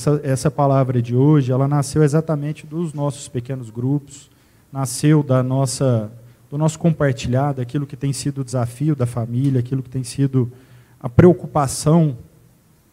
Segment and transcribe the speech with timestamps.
[0.00, 4.30] essa, essa palavra de hoje, ela nasceu exatamente dos nossos pequenos grupos,
[4.72, 6.10] nasceu da nossa,
[6.48, 10.50] do nosso compartilhar, daquilo que tem sido o desafio da família, aquilo que tem sido
[10.98, 12.16] a preocupação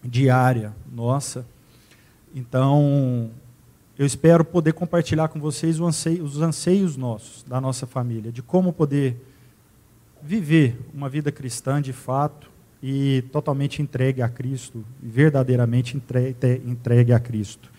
[0.04, 1.46] diária nossa.
[2.36, 3.30] Então,
[3.98, 9.16] eu espero poder compartilhar com vocês os anseios nossos, da nossa família, de como poder
[10.22, 12.50] viver uma vida cristã de fato
[12.82, 15.98] e totalmente entregue a Cristo, verdadeiramente
[16.66, 17.72] entregue a Cristo.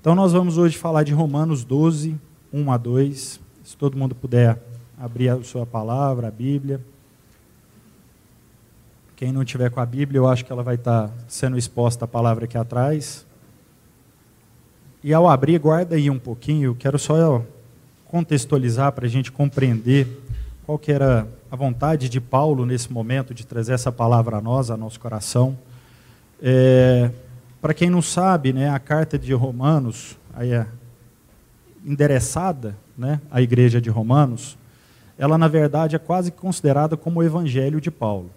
[0.00, 2.18] Então, nós vamos hoje falar de Romanos 12,
[2.52, 3.40] 1 a 2.
[3.64, 4.58] Se todo mundo puder
[4.98, 6.80] abrir a sua palavra, a Bíblia.
[9.16, 12.08] Quem não tiver com a Bíblia, eu acho que ela vai estar sendo exposta a
[12.08, 13.26] palavra aqui atrás.
[15.02, 17.44] E ao abrir, guarda aí um pouquinho, quero só
[18.06, 20.06] contextualizar para a gente compreender
[20.64, 24.70] qual que era a vontade de Paulo nesse momento de trazer essa palavra a nós,
[24.70, 25.58] a nosso coração.
[26.42, 27.10] É,
[27.60, 30.66] para quem não sabe, né, a carta de Romanos, aí é
[31.84, 34.56] endereçada né, à igreja de Romanos,
[35.16, 38.30] ela na verdade é quase considerada como o evangelho de Paulo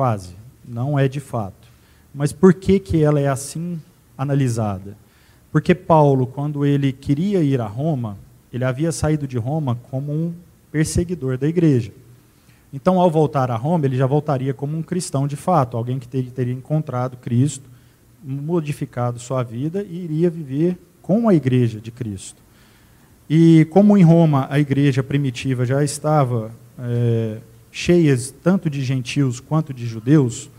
[0.00, 0.34] quase,
[0.66, 1.68] não é de fato.
[2.14, 3.78] Mas por que, que ela é assim
[4.16, 4.96] analisada?
[5.52, 8.16] Porque Paulo, quando ele queria ir a Roma,
[8.50, 10.34] ele havia saído de Roma como um
[10.72, 11.92] perseguidor da igreja.
[12.72, 16.06] Então, ao voltar a Roma, ele já voltaria como um cristão de fato, alguém que
[16.06, 17.68] teria encontrado Cristo,
[18.22, 22.40] modificado sua vida e iria viver com a igreja de Cristo.
[23.28, 27.38] E como em Roma a igreja primitiva já estava é,
[27.70, 30.50] cheias tanto de gentios quanto de judeus,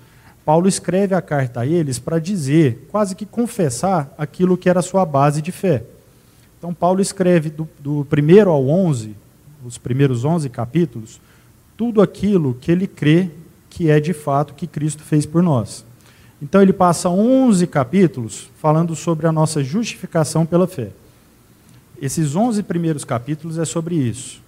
[0.44, 5.06] Paulo escreve a carta a eles para dizer, quase que confessar aquilo que era sua
[5.06, 5.84] base de fé.
[6.58, 9.16] Então, Paulo escreve do, do primeiro ao 11,
[9.66, 11.22] os primeiros 11 capítulos,
[11.81, 13.31] tudo aquilo que ele crê
[13.67, 15.83] que é de fato que Cristo fez por nós.
[16.39, 20.89] Então, ele passa 11 capítulos falando sobre a nossa justificação pela fé.
[21.99, 24.43] Esses 11 primeiros capítulos é sobre isso.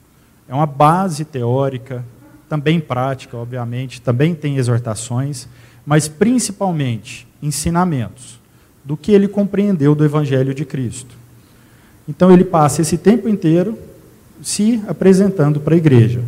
[0.47, 2.05] É uma base teórica,
[2.47, 5.47] também prática, obviamente, também tem exortações,
[5.83, 8.39] mas principalmente ensinamentos
[8.85, 11.15] do que ele compreendeu do Evangelho de Cristo.
[12.07, 13.75] Então ele passa esse tempo inteiro
[14.39, 16.21] se apresentando para a igreja,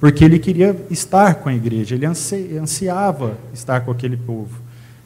[0.00, 4.60] porque ele queria estar com a igreja, ele ansiava estar com aquele povo.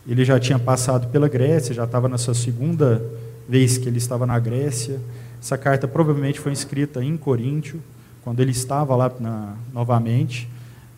[0.07, 3.03] Ele já tinha passado pela Grécia, já estava na sua segunda
[3.49, 5.01] vez que ele estava na Grécia.
[5.41, 7.81] Essa carta provavelmente foi escrita em Coríntio
[8.23, 10.49] quando ele estava lá na, novamente.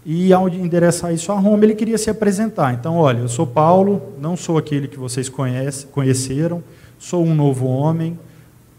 [0.04, 2.74] E ao endereçar isso a Roma, ele queria se apresentar.
[2.74, 6.62] Então, olha, eu sou Paulo, não sou aquele que vocês conhece, conheceram,
[6.98, 8.18] sou um novo homem,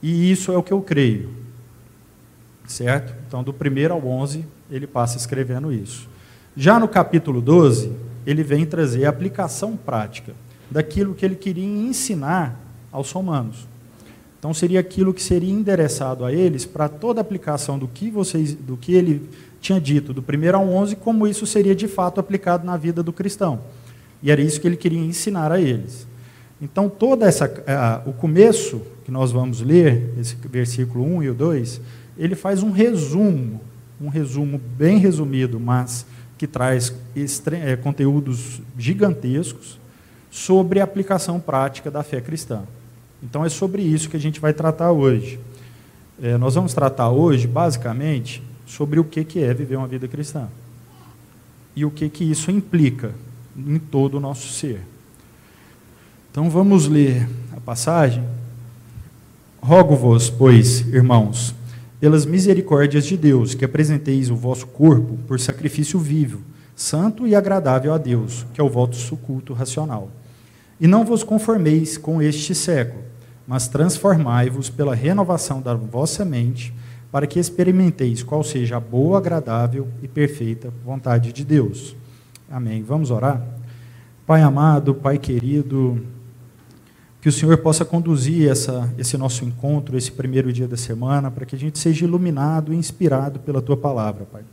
[0.04, 1.30] e isso é o que eu creio.
[2.68, 3.16] Certo?
[3.28, 6.08] Então, do 1 ao 11, ele passa escrevendo isso.
[6.56, 7.92] Já no capítulo 12,
[8.26, 10.34] ele vem trazer a aplicação prática
[10.70, 12.60] daquilo que ele queria ensinar
[12.92, 13.68] aos romanos.
[14.40, 18.54] Então seria aquilo que seria endereçado a eles para toda a aplicação do que vocês,
[18.54, 19.28] do que ele
[19.60, 23.12] tinha dito, do primeiro ao 11, como isso seria de fato aplicado na vida do
[23.12, 23.60] cristão.
[24.22, 26.08] E era isso que ele queria ensinar a eles.
[26.62, 27.52] Então toda essa
[28.06, 31.82] o começo que nós vamos ler, esse versículo 1 e o 2,
[32.18, 33.60] ele faz um resumo,
[34.00, 36.06] um resumo bem resumido, mas
[36.38, 39.80] que traz é, conteúdos gigantescos
[40.30, 42.64] sobre a aplicação prática da fé cristã.
[43.24, 45.40] Então é sobre isso que a gente vai tratar hoje.
[46.22, 50.48] É, nós vamos tratar hoje, basicamente, sobre o que, que é viver uma vida cristã.
[51.76, 53.12] E o que, que isso implica
[53.56, 54.82] em todo o nosso ser.
[56.32, 58.24] Então vamos ler a passagem.
[59.62, 61.56] Rogo-vos, pois, irmãos,
[62.00, 66.42] pelas misericórdias de Deus, que apresenteis o vosso corpo por sacrifício vivo,
[66.76, 70.10] santo e agradável a Deus, que é o vosso culto racional.
[70.80, 73.04] E não vos conformeis com este século,
[73.48, 76.74] mas transformai-vos pela renovação da vossa mente,
[77.12, 81.96] para que experimenteis qual seja a boa, agradável e perfeita vontade de Deus.
[82.52, 82.84] Amém.
[82.84, 83.42] Vamos orar?
[84.26, 86.02] Pai amado, Pai querido,
[87.26, 91.44] que o Senhor possa conduzir essa, esse nosso encontro, esse primeiro dia da semana, para
[91.44, 94.44] que a gente seja iluminado e inspirado pela Tua palavra, Pai.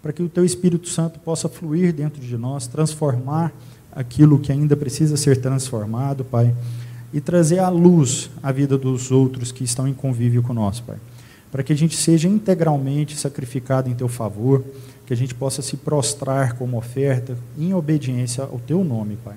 [0.00, 3.52] Para que o Teu Espírito Santo possa fluir dentro de nós, transformar
[3.92, 6.54] aquilo que ainda precisa ser transformado, Pai
[7.12, 10.96] e trazer à luz a vida dos outros que estão em convívio conosco, Pai.
[11.52, 14.64] Para que a gente seja integralmente sacrificado em Teu favor,
[15.04, 19.36] que a gente possa se prostrar como oferta em obediência ao Teu nome, Pai.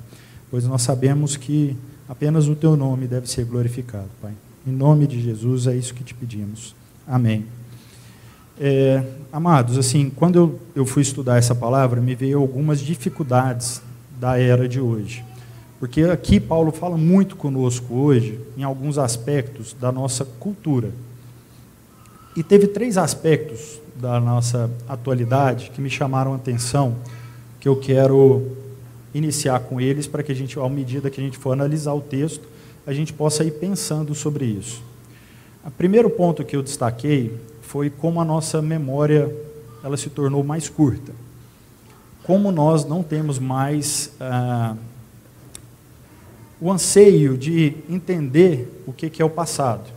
[0.49, 1.75] Pois nós sabemos que
[2.07, 4.33] apenas o Teu nome deve ser glorificado, Pai.
[4.65, 6.75] Em nome de Jesus é isso que te pedimos.
[7.07, 7.45] Amém.
[8.59, 13.81] É, amados, assim, quando eu, eu fui estudar essa palavra, me veio algumas dificuldades
[14.19, 15.23] da era de hoje.
[15.79, 20.89] Porque aqui Paulo fala muito conosco hoje em alguns aspectos da nossa cultura.
[22.35, 26.95] E teve três aspectos da nossa atualidade que me chamaram a atenção,
[27.59, 28.56] que eu quero
[29.17, 32.01] iniciar com eles para que a gente, à medida que a gente for analisar o
[32.01, 32.47] texto,
[32.85, 34.81] a gente possa ir pensando sobre isso.
[35.65, 39.33] O primeiro ponto que eu destaquei foi como a nossa memória
[39.83, 41.13] ela se tornou mais curta.
[42.23, 44.75] Como nós não temos mais ah,
[46.59, 49.89] o anseio de entender o que, que é o passado.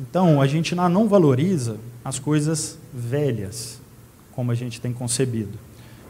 [0.00, 3.80] Então, a gente não valoriza as coisas velhas,
[4.32, 5.58] como a gente tem concebido.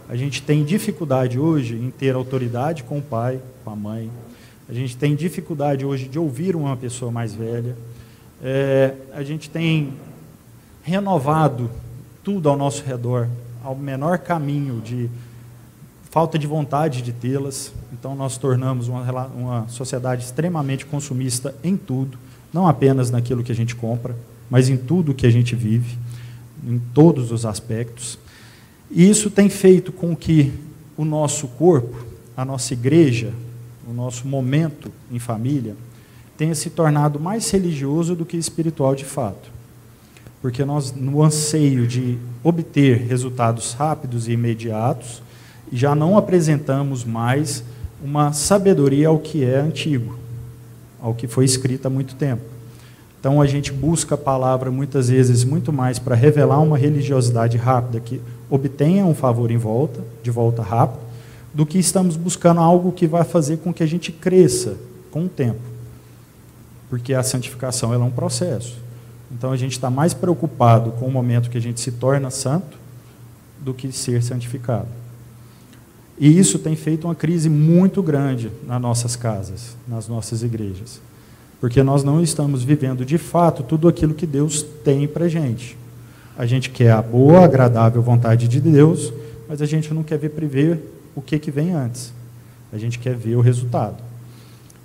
[0.09, 4.09] A gente tem dificuldade hoje em ter autoridade com o pai, com a mãe.
[4.69, 7.77] A gente tem dificuldade hoje de ouvir uma pessoa mais velha.
[8.41, 9.95] É, a gente tem
[10.83, 11.69] renovado
[12.23, 13.29] tudo ao nosso redor,
[13.65, 15.11] ao menor caminho de
[16.09, 17.73] falta de vontade de tê-las.
[17.93, 22.17] Então, nós tornamos uma, uma sociedade extremamente consumista em tudo,
[22.53, 24.17] não apenas naquilo que a gente compra,
[24.49, 25.99] mas em tudo que a gente vive,
[26.65, 28.19] em todos os aspectos.
[28.91, 30.53] E isso tem feito com que
[30.97, 32.05] o nosso corpo,
[32.37, 33.33] a nossa igreja,
[33.89, 35.77] o nosso momento em família,
[36.37, 39.51] tenha se tornado mais religioso do que espiritual de fato.
[40.41, 45.23] Porque nós, no anseio de obter resultados rápidos e imediatos,
[45.73, 47.65] já não apresentamos mais
[48.03, 50.19] uma sabedoria ao que é antigo,
[51.01, 52.43] ao que foi escrito há muito tempo.
[53.19, 57.99] Então a gente busca a palavra muitas vezes muito mais para revelar uma religiosidade rápida
[57.99, 61.01] que obtenha um favor em volta, de volta rápido,
[61.53, 64.77] do que estamos buscando algo que vai fazer com que a gente cresça
[65.11, 65.61] com o tempo.
[66.91, 68.77] Porque a santificação é um processo.
[69.33, 72.77] Então a gente está mais preocupado com o momento que a gente se torna santo
[73.59, 74.89] do que ser santificado.
[76.19, 81.01] E isso tem feito uma crise muito grande nas nossas casas, nas nossas igrejas.
[81.61, 85.77] Porque nós não estamos vivendo de fato tudo aquilo que Deus tem para a gente.
[86.39, 89.13] A gente quer a boa, agradável vontade de Deus,
[89.49, 90.81] mas a gente não quer ver prever
[91.15, 92.13] o que, que vem antes.
[92.73, 93.97] A gente quer ver o resultado.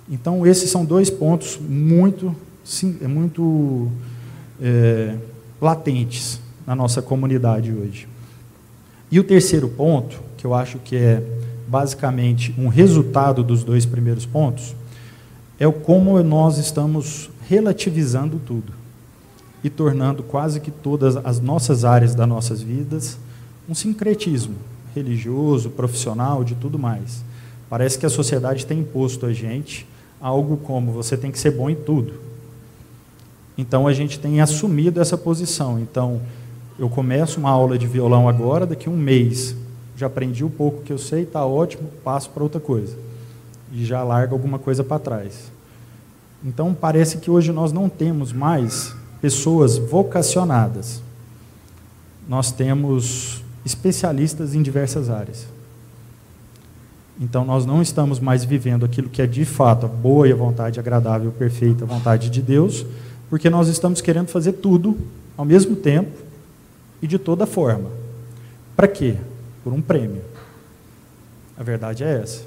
[0.08, 2.34] Então, esses são dois pontos muito,
[2.64, 3.90] sim, muito
[4.60, 5.16] é,
[5.60, 8.08] latentes na nossa comunidade hoje.
[9.10, 11.22] E o terceiro ponto que eu acho que é
[11.68, 14.74] basicamente um resultado dos dois primeiros pontos,
[15.58, 18.81] é o como nós estamos relativizando tudo
[19.62, 23.18] e tornando quase que todas as nossas áreas das nossas vidas
[23.68, 24.56] um sincretismo
[24.94, 27.24] religioso, profissional, de tudo mais.
[27.70, 29.86] Parece que a sociedade tem imposto a gente
[30.20, 32.14] algo como você tem que ser bom em tudo.
[33.56, 35.78] Então a gente tem assumido essa posição.
[35.78, 36.20] Então
[36.78, 39.56] eu começo uma aula de violão agora, daqui um mês
[39.96, 42.96] já aprendi um pouco que eu sei, está ótimo, passo para outra coisa.
[43.72, 45.52] E já larga alguma coisa para trás.
[46.44, 51.00] Então, parece que hoje nós não temos mais pessoas vocacionadas.
[52.28, 55.46] Nós temos especialistas em diversas áreas.
[57.18, 60.36] Então, nós não estamos mais vivendo aquilo que é de fato a boa e a
[60.36, 62.84] vontade agradável, perfeita vontade de Deus,
[63.30, 64.98] porque nós estamos querendo fazer tudo
[65.38, 66.18] ao mesmo tempo
[67.00, 67.90] e de toda forma.
[68.76, 69.16] Para quê?
[69.62, 70.22] por um prêmio.
[71.56, 72.42] A verdade é essa.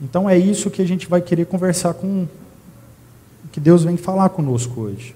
[0.00, 2.26] Então é isso que a gente vai querer conversar com
[3.52, 5.14] que Deus vem falar conosco hoje.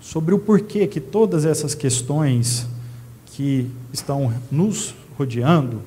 [0.00, 2.66] Sobre o porquê que todas essas questões
[3.26, 5.82] que estão nos rodeando,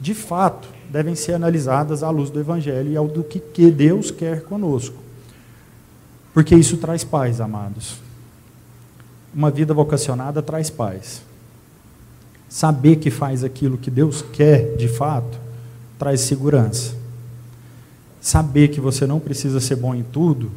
[0.00, 4.42] de fato, devem ser analisadas à luz do Evangelho e ao do que, Deus quer
[4.42, 4.96] conosco.
[6.34, 7.96] Porque isso traz paz, amados.
[9.34, 11.22] Uma vida vocacionada traz paz
[12.48, 15.38] saber que faz aquilo que Deus quer de fato,
[15.98, 16.96] traz segurança.
[18.20, 20.50] Saber que você não precisa ser bom em tudo,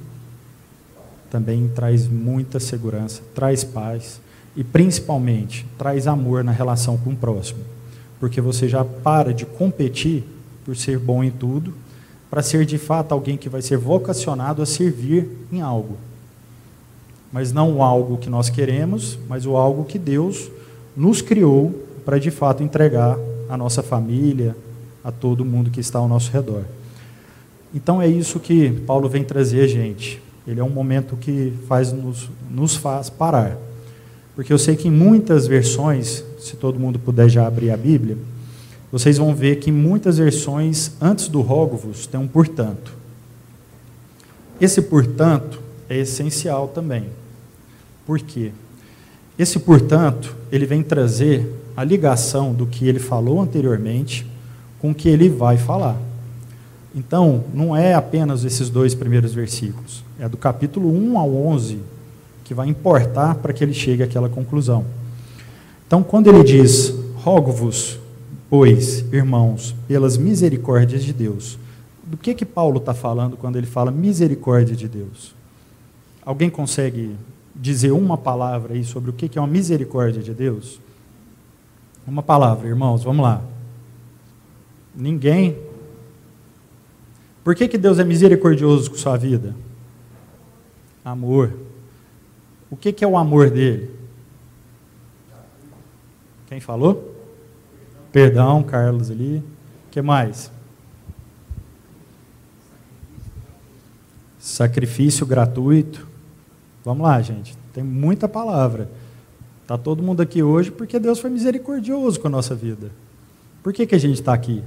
[1.31, 4.19] também traz muita segurança, traz paz
[4.53, 7.61] e principalmente traz amor na relação com o próximo.
[8.19, 10.25] Porque você já para de competir
[10.65, 11.73] por ser bom em tudo,
[12.29, 15.97] para ser de fato alguém que vai ser vocacionado a servir em algo.
[17.31, 20.51] Mas não o algo que nós queremos, mas o algo que Deus
[20.95, 21.73] nos criou
[22.03, 24.55] para de fato entregar a nossa família,
[25.01, 26.65] a todo mundo que está ao nosso redor.
[27.73, 30.21] Então é isso que Paulo vem trazer a gente.
[30.47, 33.57] Ele é um momento que faz nos, nos faz parar.
[34.35, 38.17] Porque eu sei que em muitas versões, se todo mundo puder já abrir a Bíblia,
[38.91, 42.93] vocês vão ver que em muitas versões, antes do rógovos, tem um portanto.
[44.59, 47.05] Esse portanto é essencial também.
[48.05, 48.51] Por quê?
[49.37, 54.27] Esse, portanto, ele vem trazer a ligação do que ele falou anteriormente
[54.79, 55.97] com o que ele vai falar.
[56.93, 61.79] Então, não é apenas esses dois primeiros versículos, é do capítulo 1 ao 11
[62.43, 64.85] que vai importar para que ele chegue àquela conclusão.
[65.87, 67.97] Então, quando ele diz: Rogo-vos,
[68.49, 71.57] pois, irmãos, pelas misericórdias de Deus.
[72.03, 75.33] Do que que Paulo está falando quando ele fala misericórdia de Deus?
[76.25, 77.15] Alguém consegue
[77.55, 80.79] dizer uma palavra aí sobre o que que é uma misericórdia de Deus?
[82.05, 83.41] Uma palavra, irmãos, vamos lá.
[84.93, 85.57] Ninguém.
[87.43, 89.55] Por que, que Deus é misericordioso com sua vida?
[91.03, 91.53] Amor.
[92.69, 93.89] O que, que é o amor dele?
[96.47, 97.15] Quem falou?
[98.11, 99.37] Perdão, Carlos ali.
[99.87, 100.51] O que mais?
[104.37, 106.07] Sacrifício gratuito.
[106.83, 107.57] Vamos lá, gente.
[107.73, 108.89] Tem muita palavra.
[109.61, 112.91] Está todo mundo aqui hoje porque Deus foi misericordioso com a nossa vida.
[113.63, 114.63] Por que, que a gente está aqui?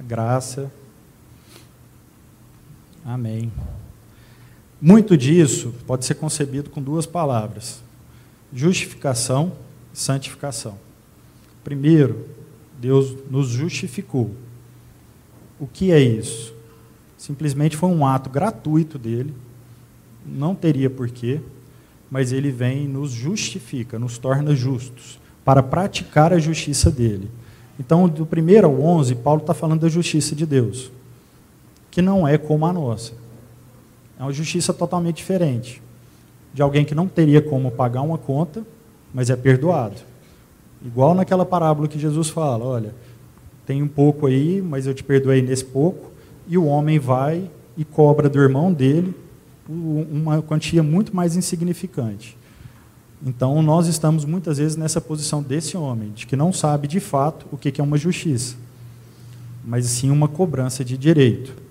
[0.00, 0.70] Graça.
[3.04, 3.52] Amém.
[4.80, 7.82] Muito disso pode ser concebido com duas palavras:
[8.52, 9.52] justificação
[9.92, 10.78] e santificação.
[11.62, 12.26] Primeiro,
[12.80, 14.30] Deus nos justificou.
[15.58, 16.54] O que é isso?
[17.16, 19.32] Simplesmente foi um ato gratuito dele,
[20.26, 21.40] não teria porquê,
[22.10, 27.30] mas ele vem e nos justifica, nos torna justos, para praticar a justiça dele.
[27.78, 30.90] Então, do primeiro ao 11, Paulo está falando da justiça de Deus,
[31.94, 33.12] que não é como a nossa.
[34.18, 35.80] É uma justiça totalmente diferente.
[36.52, 38.64] De alguém que não teria como pagar uma conta,
[39.14, 39.94] mas é perdoado.
[40.84, 42.92] Igual naquela parábola que Jesus fala: olha,
[43.64, 46.10] tem um pouco aí, mas eu te perdoei nesse pouco.
[46.48, 49.14] E o homem vai e cobra do irmão dele
[49.68, 52.36] uma quantia muito mais insignificante.
[53.24, 57.46] Então, nós estamos muitas vezes nessa posição desse homem, de que não sabe de fato
[57.52, 58.56] o que é uma justiça,
[59.64, 61.63] mas sim uma cobrança de direito.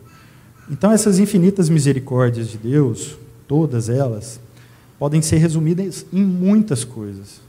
[0.70, 3.18] Então, essas infinitas misericórdias de Deus,
[3.48, 4.40] todas elas,
[4.98, 7.42] podem ser resumidas em muitas coisas.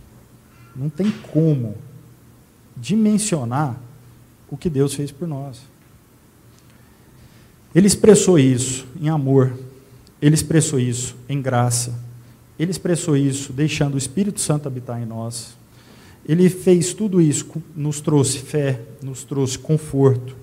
[0.75, 1.76] Não tem como
[2.76, 3.78] dimensionar
[4.50, 5.62] o que Deus fez por nós.
[7.75, 9.52] Ele expressou isso em amor,
[10.23, 11.94] ele expressou isso em graça,
[12.59, 15.56] ele expressou isso deixando o Espírito Santo habitar em nós.
[16.26, 20.37] Ele fez tudo isso, nos trouxe fé, nos trouxe conforto.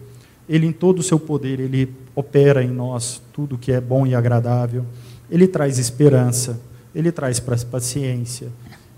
[0.52, 4.14] Ele, em todo o seu poder, ele opera em nós tudo que é bom e
[4.14, 4.86] agradável.
[5.30, 6.60] Ele traz esperança,
[6.94, 8.50] ele traz paciência,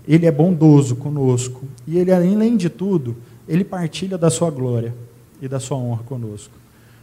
[0.06, 1.62] ele é bondoso conosco.
[1.86, 4.92] E ele, além de tudo, ele partilha da sua glória
[5.40, 6.52] e da sua honra conosco.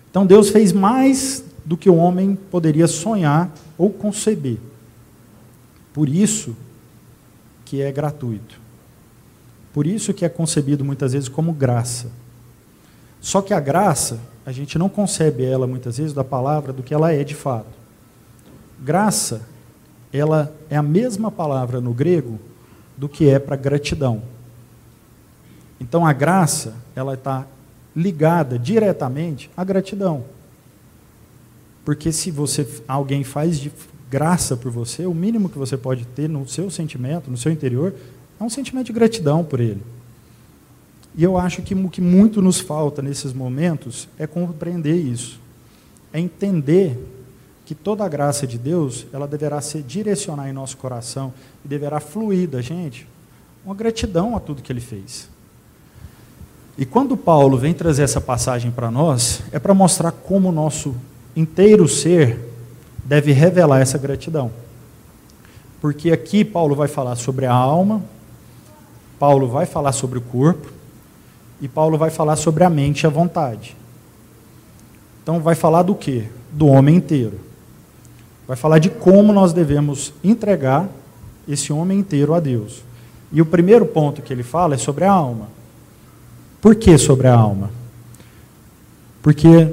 [0.09, 4.57] Então Deus fez mais do que o homem poderia sonhar ou conceber.
[5.93, 6.57] Por isso
[7.63, 8.59] que é gratuito.
[9.71, 12.11] Por isso que é concebido muitas vezes como graça.
[13.21, 14.19] Só que a graça,
[14.51, 17.71] a gente não concebe ela muitas vezes da palavra do que ela é de fato.
[18.81, 19.47] Graça,
[20.11, 22.37] ela é a mesma palavra no grego
[22.97, 24.21] do que é para gratidão.
[25.79, 27.47] Então a graça, ela está
[27.95, 30.25] ligada diretamente à gratidão.
[31.85, 33.71] Porque se você alguém faz de
[34.09, 37.95] graça por você, o mínimo que você pode ter no seu sentimento, no seu interior,
[38.37, 39.81] é um sentimento de gratidão por ele.
[41.15, 45.39] E eu acho que o que muito nos falta nesses momentos é compreender isso.
[46.13, 46.97] É entender
[47.65, 51.99] que toda a graça de Deus, ela deverá ser direcionar em nosso coração e deverá
[51.99, 53.07] fluir da gente
[53.65, 55.29] uma gratidão a tudo que ele fez.
[56.77, 60.95] E quando Paulo vem trazer essa passagem para nós, é para mostrar como o nosso
[61.35, 62.39] inteiro ser
[63.03, 64.51] deve revelar essa gratidão.
[65.79, 68.01] Porque aqui Paulo vai falar sobre a alma,
[69.19, 70.71] Paulo vai falar sobre o corpo,
[71.61, 73.77] e Paulo vai falar sobre a mente e a vontade.
[75.21, 76.27] Então vai falar do que?
[76.51, 77.39] Do homem inteiro.
[78.47, 80.89] Vai falar de como nós devemos entregar
[81.47, 82.83] esse homem inteiro a Deus.
[83.31, 85.47] E o primeiro ponto que ele fala é sobre a alma.
[86.59, 87.69] Por que sobre a alma?
[89.21, 89.69] Porque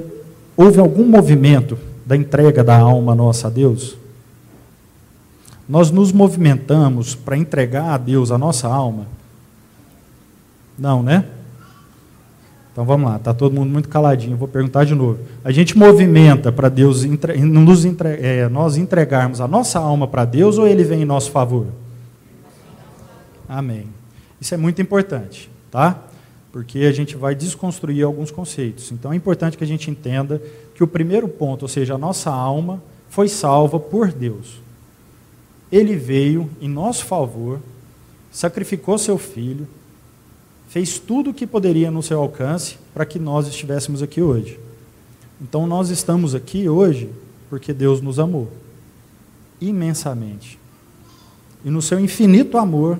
[0.55, 3.97] houve algum movimento da entrega da alma nossa a Deus?
[5.67, 9.07] Nós nos movimentamos para entregar a Deus a nossa alma?
[10.77, 11.25] Não, né?
[12.79, 15.19] Então vamos lá, está todo mundo muito caladinho, vou perguntar de novo.
[15.43, 20.57] A gente movimenta para Deus, nos entre, é, nós entregarmos a nossa alma para Deus
[20.57, 21.67] ou Ele vem em nosso favor?
[23.49, 23.87] Amém.
[24.39, 26.05] Isso é muito importante, tá?
[26.53, 28.93] porque a gente vai desconstruir alguns conceitos.
[28.93, 30.41] Então é importante que a gente entenda
[30.73, 34.61] que o primeiro ponto, ou seja, a nossa alma, foi salva por Deus.
[35.69, 37.59] Ele veio em nosso favor,
[38.31, 39.67] sacrificou seu filho,
[40.69, 44.59] fez tudo o que poderia no seu alcance para que nós estivéssemos aqui hoje.
[45.41, 47.09] Então nós estamos aqui hoje
[47.49, 48.49] porque Deus nos amou
[49.59, 50.57] imensamente.
[51.65, 52.99] E no seu infinito amor,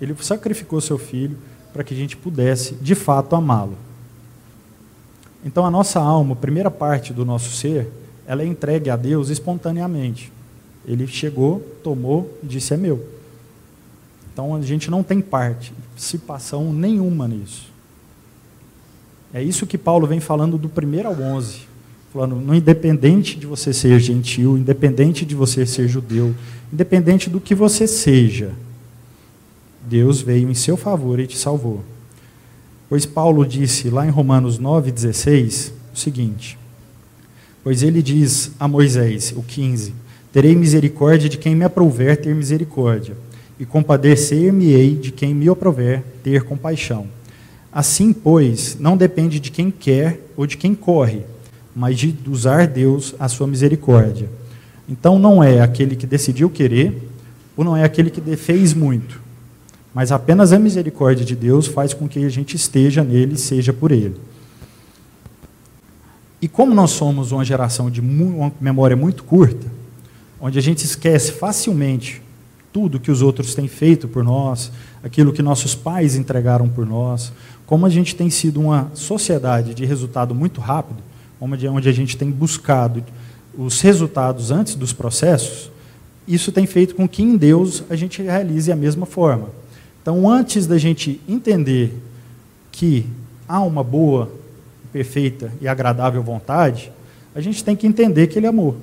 [0.00, 1.36] ele sacrificou seu filho
[1.72, 3.76] para que a gente pudesse, de fato, amá-lo.
[5.44, 7.90] Então a nossa alma, a primeira parte do nosso ser,
[8.26, 10.32] ela é entregue a Deus espontaneamente.
[10.86, 13.06] Ele chegou, tomou e disse: É meu.
[14.32, 15.20] Então a gente não tem
[16.00, 17.70] participação nenhuma nisso.
[19.34, 21.68] É isso que Paulo vem falando do primeiro ao 11.
[22.10, 26.34] Falando, no independente de você ser gentil, independente de você ser judeu,
[26.72, 28.52] independente do que você seja,
[29.86, 31.84] Deus veio em seu favor e te salvou.
[32.88, 36.58] Pois Paulo disse lá em Romanos 9,16 o seguinte:
[37.62, 39.94] Pois ele diz a Moisés, o 15:
[40.32, 43.16] Terei misericórdia de quem me aprouver ter misericórdia,
[43.60, 47.06] e compadecer-me-ei de quem me aprouver ter compaixão.
[47.70, 51.24] Assim, pois, não depende de quem quer ou de quem corre,
[51.76, 54.30] mas de usar Deus a sua misericórdia.
[54.88, 57.06] Então, não é aquele que decidiu querer,
[57.54, 59.20] ou não é aquele que fez muito,
[59.92, 63.74] mas apenas a misericórdia de Deus faz com que a gente esteja nele e seja
[63.74, 64.16] por ele.
[66.40, 69.66] E como nós somos uma geração de uma memória muito curta,
[70.40, 72.22] onde a gente esquece facilmente
[72.72, 74.70] tudo que os outros têm feito por nós,
[75.02, 77.32] aquilo que nossos pais entregaram por nós,
[77.66, 81.02] como a gente tem sido uma sociedade de resultado muito rápido,
[81.40, 83.02] onde a gente tem buscado
[83.56, 85.70] os resultados antes dos processos,
[86.26, 89.48] isso tem feito com que em Deus a gente realize a mesma forma.
[90.02, 91.92] Então, antes da gente entender
[92.70, 93.06] que
[93.48, 94.30] há uma boa,
[94.92, 96.92] perfeita e agradável vontade,
[97.34, 98.76] a gente tem que entender que Ele amou.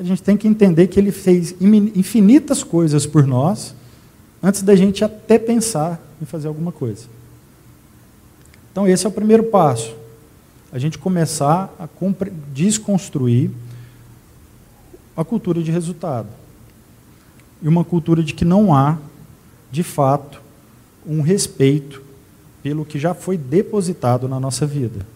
[0.00, 3.74] A gente tem que entender que Ele fez infinitas coisas por nós,
[4.42, 7.04] antes da gente até pensar em fazer alguma coisa.
[8.72, 9.94] Então, esse é o primeiro passo.
[10.72, 11.86] A gente começar a
[12.50, 13.50] desconstruir
[15.14, 16.28] a cultura de resultado.
[17.60, 18.96] E uma cultura de que não há
[19.70, 20.40] de fato,
[21.06, 22.02] um respeito
[22.62, 25.06] pelo que já foi depositado na nossa vida.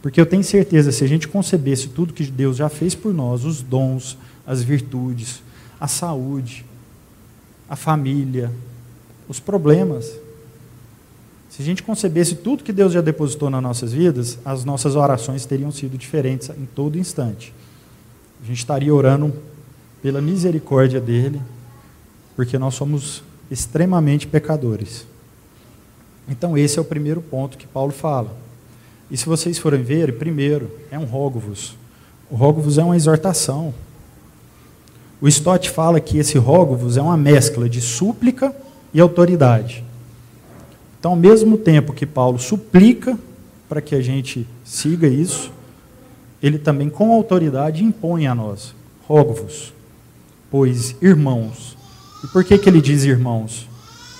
[0.00, 3.44] Porque eu tenho certeza, se a gente concebesse tudo que Deus já fez por nós,
[3.44, 5.42] os dons, as virtudes,
[5.80, 6.64] a saúde,
[7.68, 8.50] a família,
[9.28, 10.12] os problemas,
[11.50, 15.44] se a gente concebesse tudo que Deus já depositou nas nossas vidas, as nossas orações
[15.44, 17.52] teriam sido diferentes em todo instante.
[18.42, 19.34] A gente estaria orando
[20.00, 21.42] pela misericórdia dele,
[22.36, 25.06] porque nós somos extremamente pecadores.
[26.28, 28.30] Então, esse é o primeiro ponto que Paulo fala.
[29.10, 31.76] E se vocês forem ver, primeiro, é um rogo-vos.
[32.30, 33.72] O rogo-vos é uma exortação.
[35.20, 38.54] O Stott fala que esse rogo-vos é uma mescla de súplica
[38.92, 39.84] e autoridade.
[40.98, 43.18] Então, ao mesmo tempo que Paulo suplica
[43.68, 45.50] para que a gente siga isso,
[46.42, 48.74] ele também, com autoridade, impõe a nós:
[49.06, 49.72] rogo-vos,
[50.50, 51.76] pois, irmãos,
[52.22, 53.68] e por que, que ele diz irmãos?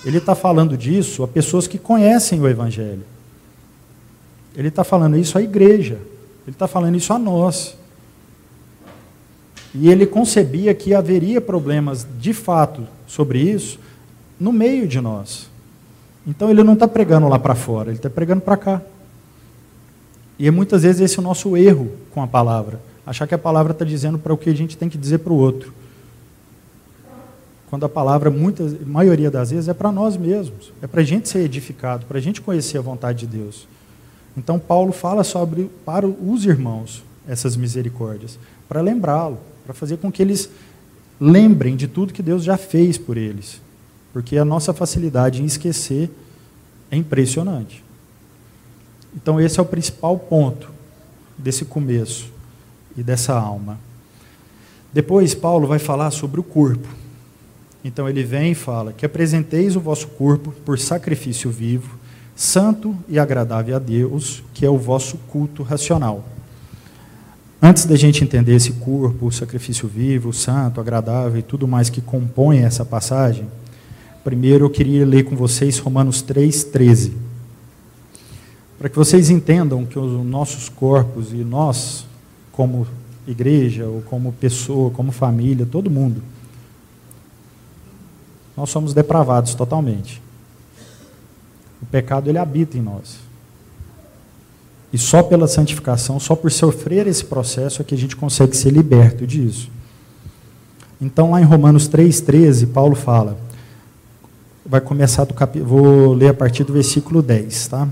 [0.05, 3.05] Ele está falando disso a pessoas que conhecem o Evangelho.
[4.57, 5.99] Ele está falando isso à igreja.
[6.47, 7.77] Ele está falando isso a nós.
[9.75, 13.79] E ele concebia que haveria problemas de fato sobre isso
[14.41, 15.49] no meio de nós.
[16.27, 18.83] Então ele não está pregando lá para fora, ele está pregando para cá.
[20.39, 22.81] E é muitas vezes esse é o nosso erro com a palavra.
[23.05, 25.33] Achar que a palavra está dizendo para o que a gente tem que dizer para
[25.33, 25.73] o outro
[27.69, 31.05] quando a palavra, muitas, a maioria das vezes, é para nós mesmos, é para a
[31.05, 33.69] gente ser edificado, para a gente conhecer a vontade de Deus.
[34.39, 40.23] Então, Paulo fala sobre, para os irmãos, essas misericórdias, para lembrá-lo, para fazer com que
[40.23, 40.49] eles
[41.21, 43.61] lembrem de tudo que Deus já fez por eles,
[44.13, 46.09] porque a nossa facilidade em esquecer
[46.89, 47.85] é impressionante.
[49.15, 50.71] Então, esse é o principal ponto
[51.37, 52.31] desse começo
[52.97, 53.77] e dessa alma.
[54.93, 56.89] Depois, Paulo vai falar sobre o corpo.
[57.83, 61.98] Então ele vem e fala: Que apresenteis o vosso corpo por sacrifício vivo,
[62.39, 66.25] santo e agradável a Deus, que é o vosso culto racional.
[67.61, 72.01] Antes da gente entender esse corpo, o sacrifício vivo, santo, agradável e tudo mais que
[72.01, 73.49] compõe essa passagem,
[74.23, 77.11] primeiro eu queria ler com vocês Romanos 3,13.
[78.79, 82.07] Para que vocês entendam que os nossos corpos e nós,
[82.53, 82.87] como
[83.27, 86.23] igreja, ou como pessoa, como família, todo mundo,
[88.57, 90.28] nós somos depravados totalmente.
[91.81, 93.19] O pecado ele habita em nós.
[94.93, 98.71] E só pela santificação, só por sofrer esse processo é que a gente consegue ser
[98.71, 99.71] liberto disso.
[101.01, 103.39] Então, lá em Romanos 3,13, Paulo fala,
[104.65, 107.89] vai começar do capítulo, vou ler a partir do versículo 10, tá?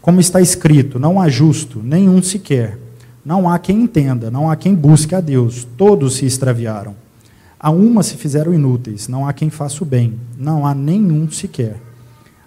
[0.00, 2.78] Como está escrito: não há justo, nenhum sequer.
[3.24, 5.66] Não há quem entenda, não há quem busque a Deus.
[5.76, 6.94] Todos se extraviaram.
[7.58, 11.80] A uma se fizeram inúteis, não há quem faça o bem, não há nenhum sequer.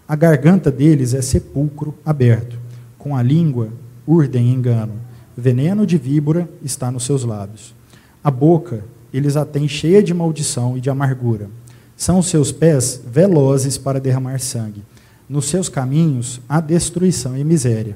[0.10, 2.58] A garganta deles é sepulcro aberto,
[2.98, 3.70] com a língua
[4.08, 4.94] urdem engano.
[5.38, 7.76] Veneno de víbora está nos seus lábios.
[8.24, 11.48] A boca eles a têm cheia de maldição e de amargura.
[11.96, 14.82] São seus pés velozes para derramar sangue.
[15.30, 17.96] Nos seus caminhos há destruição e miséria.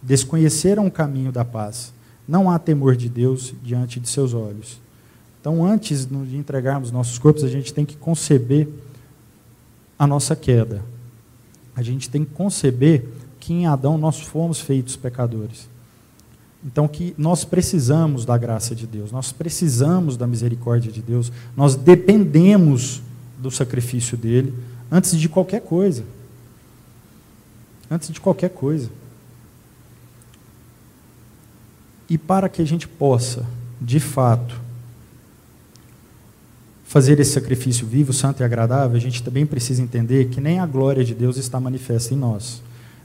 [0.00, 1.92] Desconheceram o caminho da paz.
[2.26, 4.80] Não há temor de Deus diante de seus olhos.
[5.40, 8.68] Então, antes de entregarmos nossos corpos, a gente tem que conceber
[9.98, 10.84] a nossa queda.
[11.78, 13.06] A gente tem que conceber
[13.38, 15.68] que em Adão nós fomos feitos pecadores.
[16.64, 21.76] Então, que nós precisamos da graça de Deus, nós precisamos da misericórdia de Deus, nós
[21.76, 23.00] dependemos
[23.38, 24.52] do sacrifício dele
[24.90, 26.02] antes de qualquer coisa.
[27.88, 28.90] Antes de qualquer coisa.
[32.10, 33.46] E para que a gente possa,
[33.80, 34.60] de fato,
[36.88, 40.64] fazer esse sacrifício vivo, santo e agradável, a gente também precisa entender que nem a
[40.64, 42.62] glória de Deus está manifesta em nós.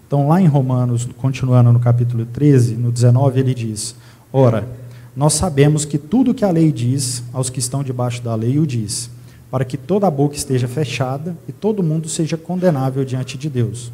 [0.08, 3.94] Então, lá em Romanos, continuando no capítulo 13, no 19, ele diz:
[4.32, 4.66] Ora,
[5.14, 8.66] nós sabemos que tudo que a lei diz, aos que estão debaixo da lei o
[8.66, 9.10] diz,
[9.52, 13.92] para que toda a boca esteja fechada e todo mundo seja condenável diante de Deus.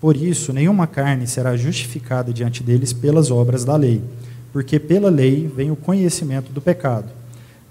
[0.00, 4.00] Por isso, nenhuma carne será justificada diante deles pelas obras da lei,
[4.52, 7.23] porque pela lei vem o conhecimento do pecado.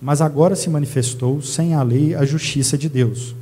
[0.04, 3.34] Mas agora se manifestou sem a lei a justiça de Deus,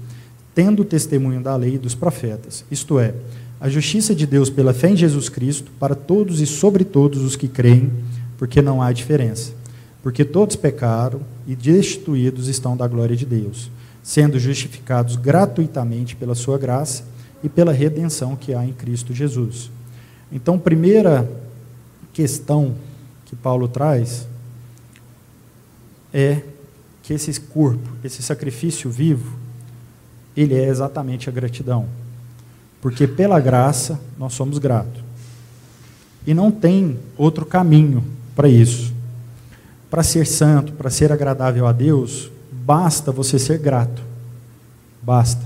[0.54, 3.16] tendo o testemunho da lei e dos profetas, isto é,
[3.60, 7.36] a justiça de Deus pela fé em Jesus Cristo para todos e sobre todos os
[7.36, 7.92] que creem,
[8.38, 9.54] porque não há diferença.
[10.02, 13.70] Porque todos pecaram e destituídos estão da glória de Deus
[14.04, 17.04] sendo justificados gratuitamente pela sua graça
[17.44, 19.70] e pela redenção que há em Cristo Jesus.
[20.32, 21.30] Então, primeira
[22.14, 22.76] questão
[23.26, 24.28] que Paulo traz
[26.14, 26.42] é
[27.02, 29.38] que esse corpo, esse sacrifício vivo,
[30.36, 31.88] ele é exatamente a gratidão.
[32.82, 35.02] Porque pela graça nós somos gratos.
[36.26, 38.04] E não tem outro caminho
[38.36, 38.94] para isso.
[39.90, 42.32] Para ser santo, para ser agradável a Deus,
[42.64, 44.02] Basta você ser grato.
[45.02, 45.42] Basta.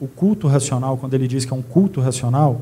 [0.00, 2.60] O culto racional, quando ele diz que é um culto racional,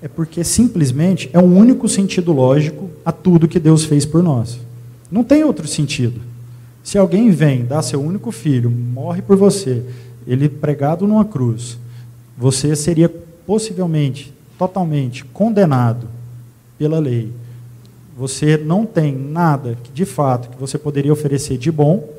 [0.00, 4.22] é porque simplesmente é o um único sentido lógico a tudo que Deus fez por
[4.22, 4.60] nós.
[5.10, 6.20] Não tem outro sentido.
[6.82, 9.84] Se alguém vem, dá seu único filho, morre por você,
[10.26, 11.78] ele pregado numa cruz,
[12.36, 16.08] você seria possivelmente, totalmente condenado
[16.78, 17.32] pela lei.
[18.16, 22.18] Você não tem nada que, de fato, que você poderia oferecer de bom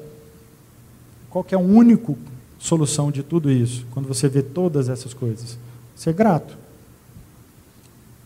[1.29, 2.15] qual é a única
[2.57, 3.85] solução de tudo isso?
[3.91, 5.57] Quando você vê todas essas coisas?
[5.95, 6.57] Ser grato.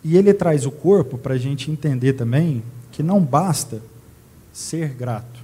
[0.04, 3.82] E ele traz o corpo para a gente entender também que não basta
[4.54, 5.39] ser grato,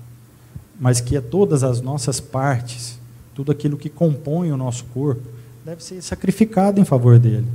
[0.80, 2.98] mas que é todas as nossas partes,
[3.36, 5.28] tudo aquilo que compõe o nosso corpo,
[5.65, 7.48] deve ser sacrificado em favor dele.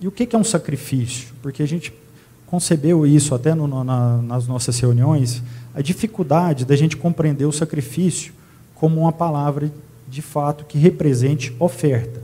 [0.00, 1.34] E o que é um sacrifício?
[1.42, 1.92] Porque a gente
[2.46, 5.42] concebeu isso até no, na, nas nossas reuniões,
[5.74, 8.32] a dificuldade da gente compreender o sacrifício
[8.74, 9.70] como uma palavra
[10.08, 12.22] de fato que represente oferta.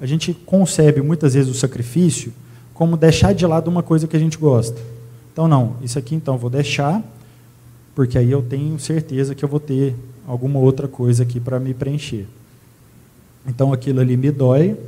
[0.00, 2.32] A gente concebe muitas vezes o sacrifício
[2.72, 4.80] como deixar de lado uma coisa que a gente gosta.
[5.32, 7.02] Então, não, isso aqui então vou deixar,
[7.98, 9.92] porque aí eu tenho certeza que eu vou ter
[10.24, 12.28] alguma outra coisa aqui para me preencher.
[13.44, 14.78] Então, aquilo ali me dói,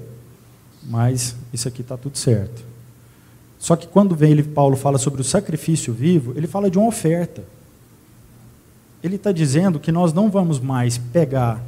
[0.85, 2.63] mas isso aqui está tudo certo.
[3.59, 6.87] Só que quando vem ele, Paulo fala sobre o sacrifício vivo, ele fala de uma
[6.87, 7.43] oferta.
[9.03, 11.61] Ele está dizendo que nós não vamos mais pegar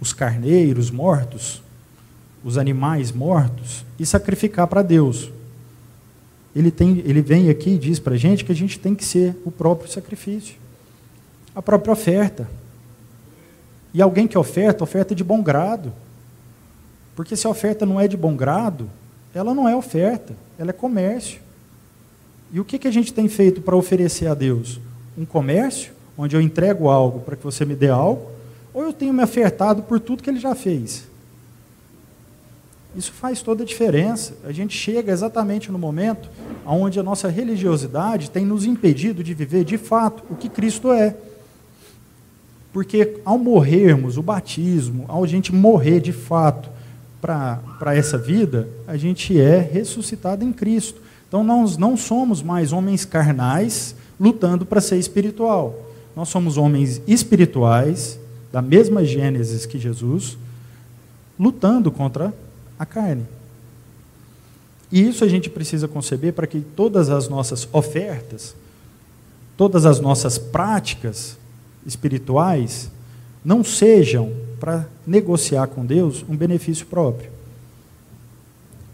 [0.00, 1.62] os carneiros mortos,
[2.42, 5.30] os animais mortos, e sacrificar para Deus.
[6.56, 9.04] Ele, tem, ele vem aqui e diz para a gente que a gente tem que
[9.04, 10.56] ser o próprio sacrifício,
[11.58, 12.48] a própria oferta.
[13.92, 15.92] E alguém que oferta, oferta de bom grado.
[17.16, 18.88] Porque se a oferta não é de bom grado,
[19.34, 21.40] ela não é oferta, ela é comércio.
[22.52, 24.80] E o que, que a gente tem feito para oferecer a Deus?
[25.18, 28.30] Um comércio, onde eu entrego algo para que você me dê algo,
[28.72, 31.08] ou eu tenho me ofertado por tudo que ele já fez.
[32.94, 34.34] Isso faz toda a diferença.
[34.44, 36.30] A gente chega exatamente no momento
[36.64, 41.16] onde a nossa religiosidade tem nos impedido de viver de fato o que Cristo é.
[42.78, 46.70] Porque ao morrermos, o batismo, ao gente morrer de fato,
[47.20, 51.02] para essa vida, a gente é ressuscitado em Cristo.
[51.26, 55.90] Então nós não somos mais homens carnais lutando para ser espiritual.
[56.14, 58.16] Nós somos homens espirituais,
[58.52, 60.38] da mesma Gênesis que Jesus,
[61.36, 62.32] lutando contra
[62.78, 63.26] a carne.
[64.92, 68.54] E isso a gente precisa conceber para que todas as nossas ofertas,
[69.56, 71.36] todas as nossas práticas
[71.88, 72.90] espirituais,
[73.44, 77.30] não sejam para negociar com Deus um benefício próprio.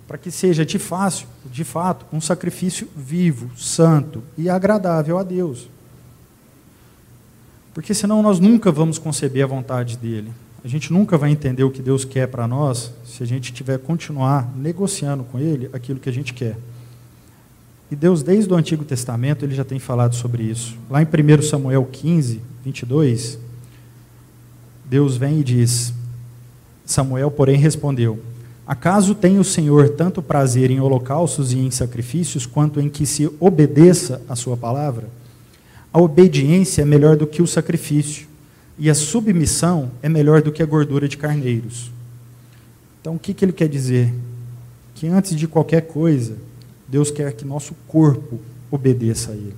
[0.06, 5.68] Para que seja de, fácil, de fato um sacrifício vivo, santo e agradável a Deus.
[7.72, 10.30] Porque senão nós nunca vamos conceber a vontade dele.
[10.62, 13.78] A gente nunca vai entender o que Deus quer para nós se a gente tiver
[13.78, 16.56] continuar negociando com Ele aquilo que a gente quer.
[17.90, 20.76] E Deus, desde o Antigo Testamento, ele já tem falado sobre isso.
[20.90, 23.38] Lá em 1 Samuel 15, 22,
[24.84, 25.92] Deus vem e diz:
[26.84, 28.18] Samuel, porém, respondeu:
[28.66, 33.30] Acaso tem o Senhor tanto prazer em holocaustos e em sacrifícios, quanto em que se
[33.38, 35.08] obedeça a Sua palavra?
[35.92, 38.26] A obediência é melhor do que o sacrifício
[38.78, 41.92] e a submissão é melhor do que a gordura de carneiros.
[43.00, 44.12] Então, o que, que ele quer dizer?
[44.94, 46.36] Que antes de qualquer coisa,
[46.94, 48.38] Deus quer que nosso corpo
[48.70, 49.56] obedeça a Ele.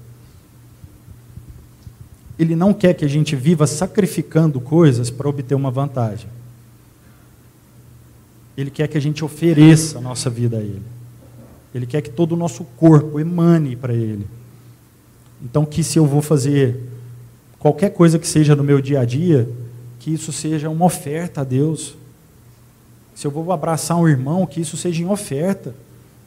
[2.38, 6.30] Ele não quer que a gente viva sacrificando coisas para obter uma vantagem.
[8.56, 10.80] Ele quer que a gente ofereça a nossa vida a Ele.
[11.74, 14.26] Ele quer que todo o nosso corpo emane para Ele.
[15.42, 16.88] Então, que se eu vou fazer
[17.58, 19.46] qualquer coisa que seja no meu dia a dia,
[19.98, 21.96] que isso seja uma oferta a Deus.
[23.14, 25.74] Se eu vou abraçar um irmão, que isso seja em oferta.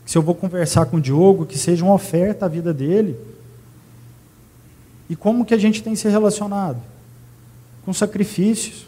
[0.09, 3.15] Se eu vou conversar com o Diogo, que seja uma oferta à vida dele.
[5.07, 6.81] E como que a gente tem se relacionado?
[7.85, 8.87] Com sacrifícios.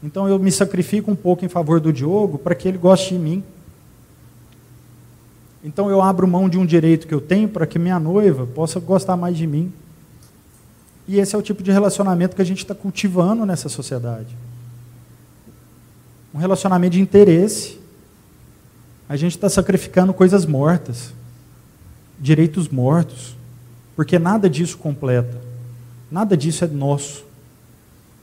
[0.00, 3.18] Então eu me sacrifico um pouco em favor do Diogo para que ele goste de
[3.18, 3.42] mim.
[5.64, 8.78] Então eu abro mão de um direito que eu tenho para que minha noiva possa
[8.78, 9.72] gostar mais de mim.
[11.08, 14.36] E esse é o tipo de relacionamento que a gente está cultivando nessa sociedade.
[16.32, 17.81] Um relacionamento de interesse.
[19.12, 21.12] A gente está sacrificando coisas mortas,
[22.18, 23.36] direitos mortos,
[23.94, 25.38] porque nada disso completa,
[26.10, 27.26] nada disso é nosso.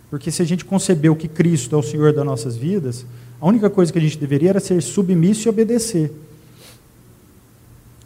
[0.10, 3.06] Porque se a gente concebeu que Cristo é o Senhor das nossas vidas,
[3.40, 6.12] a única coisa que a gente deveria era ser submisso e obedecer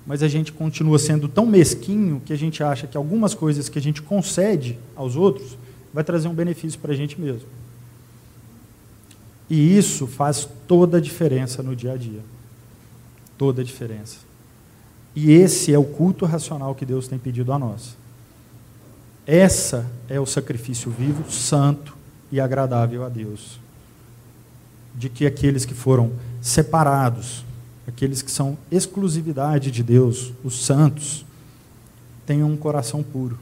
[0.05, 3.79] mas a gente continua sendo tão mesquinho que a gente acha que algumas coisas que
[3.79, 5.57] a gente concede aos outros
[5.93, 7.47] vai trazer um benefício para a gente mesmo.
[9.49, 12.19] E isso faz toda a diferença no dia a dia.
[13.37, 14.17] Toda a diferença.
[15.15, 17.95] E esse é o culto racional que Deus tem pedido a nós.
[19.25, 21.95] Essa é o sacrifício vivo, santo
[22.31, 23.59] e agradável a Deus.
[24.95, 27.43] De que aqueles que foram separados
[27.87, 31.25] aqueles que são exclusividade de Deus, os santos,
[32.25, 33.37] tenham um coração puro,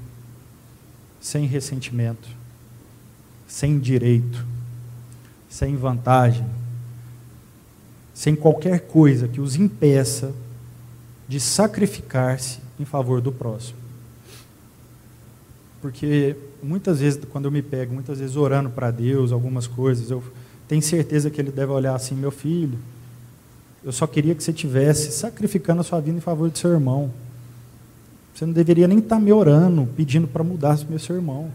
[1.19, 2.27] sem ressentimento,
[3.47, 4.45] sem direito,
[5.47, 6.45] sem vantagem,
[8.21, 10.31] sem qualquer coisa que os impeça
[11.27, 13.79] de sacrificar-se em favor do próximo.
[15.81, 20.23] Porque muitas vezes, quando eu me pego, muitas vezes orando para Deus, algumas coisas, eu
[20.67, 22.77] tenho certeza que Ele deve olhar assim: meu filho,
[23.83, 27.11] eu só queria que você tivesse sacrificando a sua vida em favor do seu irmão.
[28.35, 31.49] Você não deveria nem estar me orando, pedindo para mudar o seu irmão.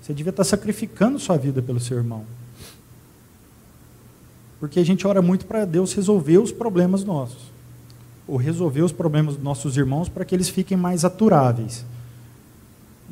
[0.00, 2.24] Você devia estar sacrificando sua vida pelo seu irmão.
[4.64, 7.52] Porque a gente ora muito para Deus resolver os problemas nossos.
[8.26, 11.84] Ou resolver os problemas dos nossos irmãos para que eles fiquem mais aturáveis.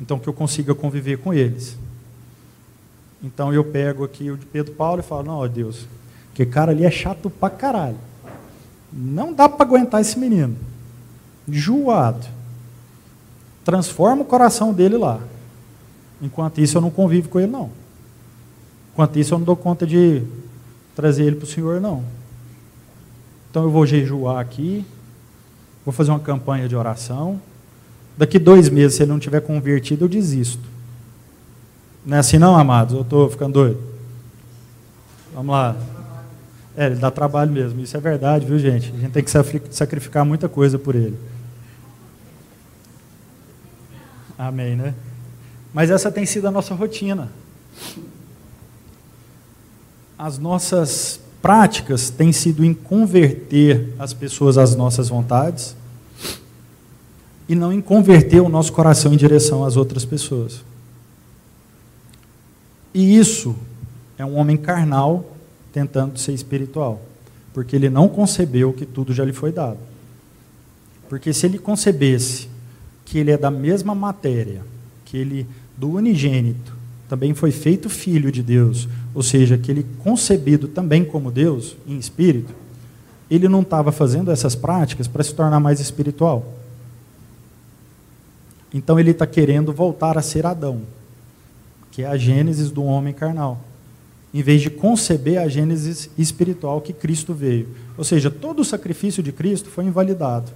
[0.01, 1.77] Então que eu consiga conviver com eles.
[3.23, 5.85] Então eu pego aqui o de Pedro Paulo e falo, não, Deus,
[6.33, 7.99] que cara ali é chato pra caralho.
[8.91, 10.57] Não dá para aguentar esse menino.
[11.47, 12.25] Enjoado.
[13.63, 15.21] Transforma o coração dele lá.
[16.19, 17.69] Enquanto isso, eu não convivo com ele, não.
[18.91, 20.23] Enquanto isso, eu não dou conta de
[20.95, 22.03] trazer ele para o Senhor, não.
[23.49, 24.85] Então, eu vou jejuar aqui.
[25.85, 27.41] Vou fazer uma campanha de oração.
[28.17, 30.63] Daqui dois meses, se ele não tiver convertido, eu desisto.
[32.05, 32.95] Não é assim, não, amados?
[32.95, 33.81] Eu estou ficando doido.
[35.33, 35.75] Vamos lá.
[36.75, 38.91] É, ele dá trabalho mesmo, isso é verdade, viu, gente?
[38.95, 39.29] A gente tem que
[39.75, 41.17] sacrificar muita coisa por ele.
[44.37, 44.95] Amém, né?
[45.71, 47.29] Mas essa tem sido a nossa rotina.
[50.17, 55.75] As nossas práticas têm sido em converter as pessoas às nossas vontades
[57.49, 60.63] e não em converter o nosso coração em direção às outras pessoas.
[62.93, 63.55] E isso
[64.17, 65.35] é um homem carnal
[65.73, 67.01] tentando ser espiritual,
[67.53, 69.79] porque ele não concebeu que tudo já lhe foi dado.
[71.09, 72.47] Porque se ele concebesse
[73.03, 74.63] que ele é da mesma matéria,
[75.03, 80.67] que ele do unigênito também foi feito filho de Deus, ou seja, que ele concebido
[80.67, 82.53] também como Deus em espírito,
[83.29, 86.53] ele não estava fazendo essas práticas para se tornar mais espiritual.
[88.73, 90.81] Então ele está querendo voltar a ser Adão,
[91.91, 93.61] que é a gênesis do homem carnal,
[94.33, 97.69] em vez de conceber a gênesis espiritual que Cristo veio.
[97.95, 100.51] Ou seja, todo o sacrifício de Cristo foi invalidado.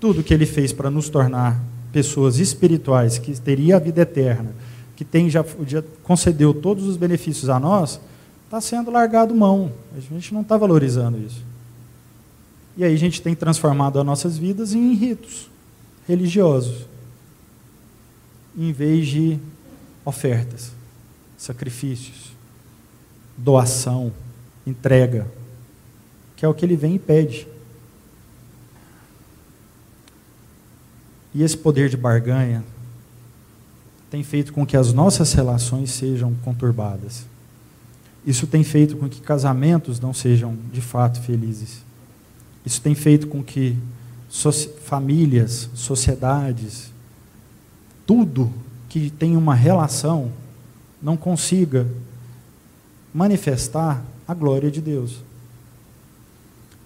[0.00, 1.62] Tudo que ele fez para nos tornar
[1.92, 4.52] pessoas espirituais, que teria a vida eterna,
[5.00, 7.98] que tem já, já concedeu todos os benefícios a nós,
[8.44, 9.72] está sendo largado mão.
[9.96, 11.42] A gente não está valorizando isso.
[12.76, 15.48] E aí a gente tem transformado as nossas vidas em ritos
[16.06, 16.86] religiosos,
[18.54, 19.38] em vez de
[20.04, 20.70] ofertas,
[21.34, 22.32] sacrifícios,
[23.38, 24.12] doação,
[24.66, 25.26] entrega,
[26.36, 27.48] que é o que ele vem e pede.
[31.32, 32.62] E esse poder de barganha
[34.10, 37.24] tem feito com que as nossas relações sejam conturbadas.
[38.26, 41.82] Isso tem feito com que casamentos não sejam de fato felizes.
[42.66, 43.76] Isso tem feito com que
[44.28, 46.92] so famílias, sociedades,
[48.06, 48.52] tudo
[48.88, 50.30] que tem uma relação
[51.00, 51.86] não consiga
[53.14, 55.22] manifestar a glória de Deus.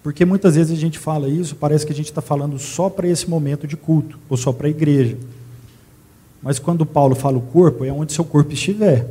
[0.01, 3.07] Porque muitas vezes a gente fala isso, parece que a gente está falando só para
[3.07, 5.17] esse momento de culto, ou só para a igreja.
[6.45, 9.09] Mas quando Paulo fala o corpo, é onde seu corpo estiver.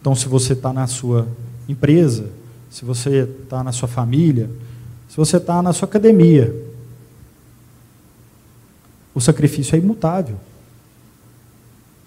[0.00, 1.28] Então, se você está na sua
[1.68, 2.30] empresa,
[2.70, 4.48] se você está na sua família,
[5.06, 6.50] se você está na sua academia,
[9.14, 10.40] o sacrifício é imutável.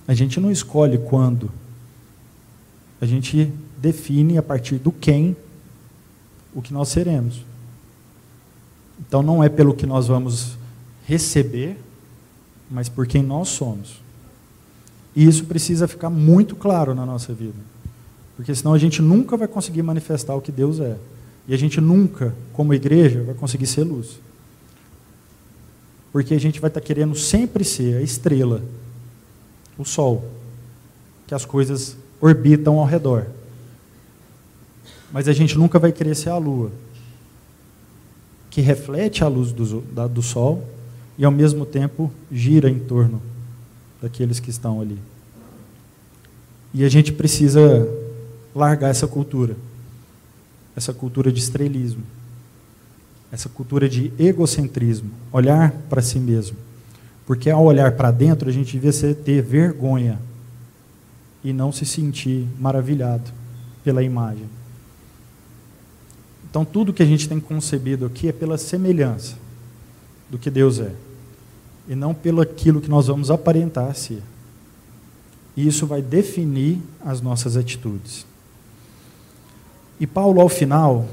[0.08, 1.52] A gente não escolhe quando.
[3.00, 5.38] A gente define a partir do quem
[6.56, 7.46] o que nós seremos.
[9.00, 10.58] Então não é pelo que nós vamos
[11.06, 11.78] receber,
[12.70, 14.02] mas por quem nós somos.
[15.16, 17.58] E isso precisa ficar muito claro na nossa vida.
[18.36, 20.98] Porque senão a gente nunca vai conseguir manifestar o que Deus é.
[21.48, 24.20] E a gente nunca, como igreja, vai conseguir ser luz.
[26.12, 28.62] Porque a gente vai estar querendo sempre ser a estrela,
[29.78, 30.30] o sol,
[31.28, 33.28] que as coisas orbitam ao redor.
[35.12, 36.72] Mas a gente nunca vai querer ser a lua,
[38.50, 40.75] que reflete a luz do, da, do sol
[41.18, 43.22] e ao mesmo tempo gira em torno
[44.02, 45.00] daqueles que estão ali.
[46.74, 47.88] E a gente precisa
[48.54, 49.56] largar essa cultura,
[50.76, 52.04] essa cultura de estrelismo,
[53.32, 56.58] essa cultura de egocentrismo, olhar para si mesmo.
[57.26, 60.20] Porque ao olhar para dentro, a gente devia ter vergonha
[61.44, 63.32] e não se sentir maravilhado
[63.84, 64.46] pela imagem.
[66.50, 69.45] Então, tudo que a gente tem concebido aqui é pela semelhança
[70.30, 70.92] do que Deus é,
[71.88, 74.22] e não pelo aquilo que nós vamos aparentar ser.
[75.56, 78.26] E isso vai definir as nossas atitudes.
[80.00, 81.08] E Paulo, ao final,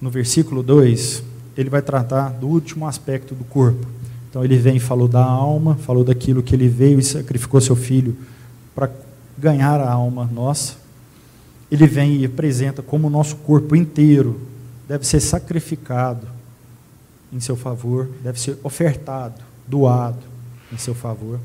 [0.00, 1.22] no versículo 2,
[1.56, 3.86] ele vai tratar do último aspecto do corpo.
[4.28, 7.76] Então, ele vem e falou da alma, falou daquilo que ele veio e sacrificou seu
[7.76, 8.16] filho
[8.74, 8.90] para
[9.38, 10.74] ganhar a alma nossa.
[11.70, 14.40] Ele vem e apresenta como o nosso corpo inteiro
[14.86, 16.33] deve ser sacrificado
[17.34, 20.22] em seu favor, deve ser ofertado, doado
[20.72, 21.40] em seu favor.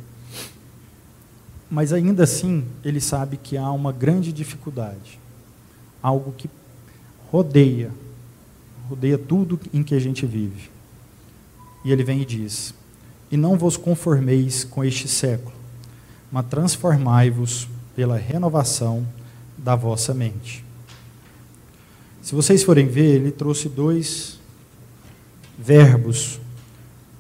[1.70, 5.20] Mas ainda assim, ele sabe que há uma grande dificuldade,
[6.02, 6.50] algo que
[7.32, 7.92] rodeia,
[8.88, 10.70] rodeia tudo em que a gente vive.
[11.84, 12.74] E ele vem e diz:
[13.32, 15.56] E não vos conformeis com este século,
[16.32, 19.06] mas transformai-vos pela renovação
[19.58, 20.64] da vossa mente
[22.30, 24.39] se vocês forem ver, ele trouxe dois
[25.60, 26.40] verbos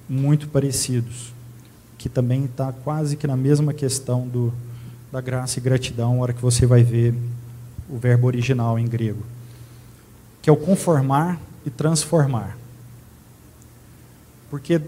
[0.07, 1.33] muito parecidos,
[1.97, 4.53] que também está quase que na mesma questão do,
[5.11, 7.13] da graça e gratidão, na hora que você vai ver
[7.89, 9.23] o verbo original em grego,
[10.41, 12.57] que é o conformar e transformar.
[14.49, 14.81] Porque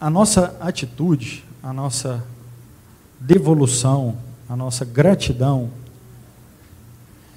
[0.00, 2.24] a nossa atitude, a nossa
[3.20, 4.16] devolução,
[4.48, 5.70] a nossa gratidão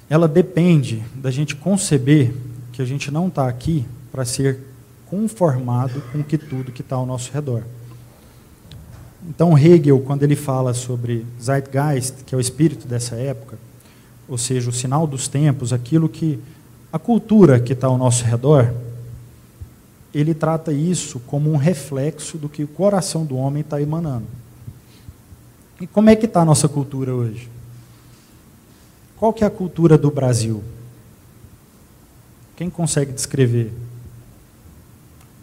[0.08, 2.32] ela depende da gente conceber
[2.72, 4.60] que a gente não está aqui para ser
[5.08, 7.62] conformado com que tudo que está ao nosso redor.
[9.28, 13.58] Então Hegel, quando ele fala sobre Zeitgeist, que é o espírito dessa época,
[14.28, 16.38] ou seja, o sinal dos tempos, aquilo que
[16.92, 18.72] a cultura que está ao nosso redor,
[20.14, 24.26] ele trata isso como um reflexo do que o coração do homem está emanando.
[25.80, 27.50] E como é que está a nossa cultura hoje?
[29.16, 30.62] Qual que é a cultura do Brasil?
[32.56, 33.72] Quem consegue descrever?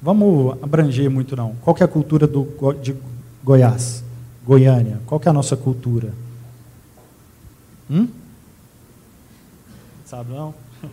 [0.04, 1.56] Vamos abranger muito não.
[1.62, 2.46] Qual que é a cultura do,
[2.82, 2.94] de
[3.42, 4.04] Goiás?
[4.46, 5.00] Goiânia.
[5.06, 6.14] Qual que é a nossa cultura?
[7.90, 8.10] Hum?
[10.04, 10.54] Sabe não?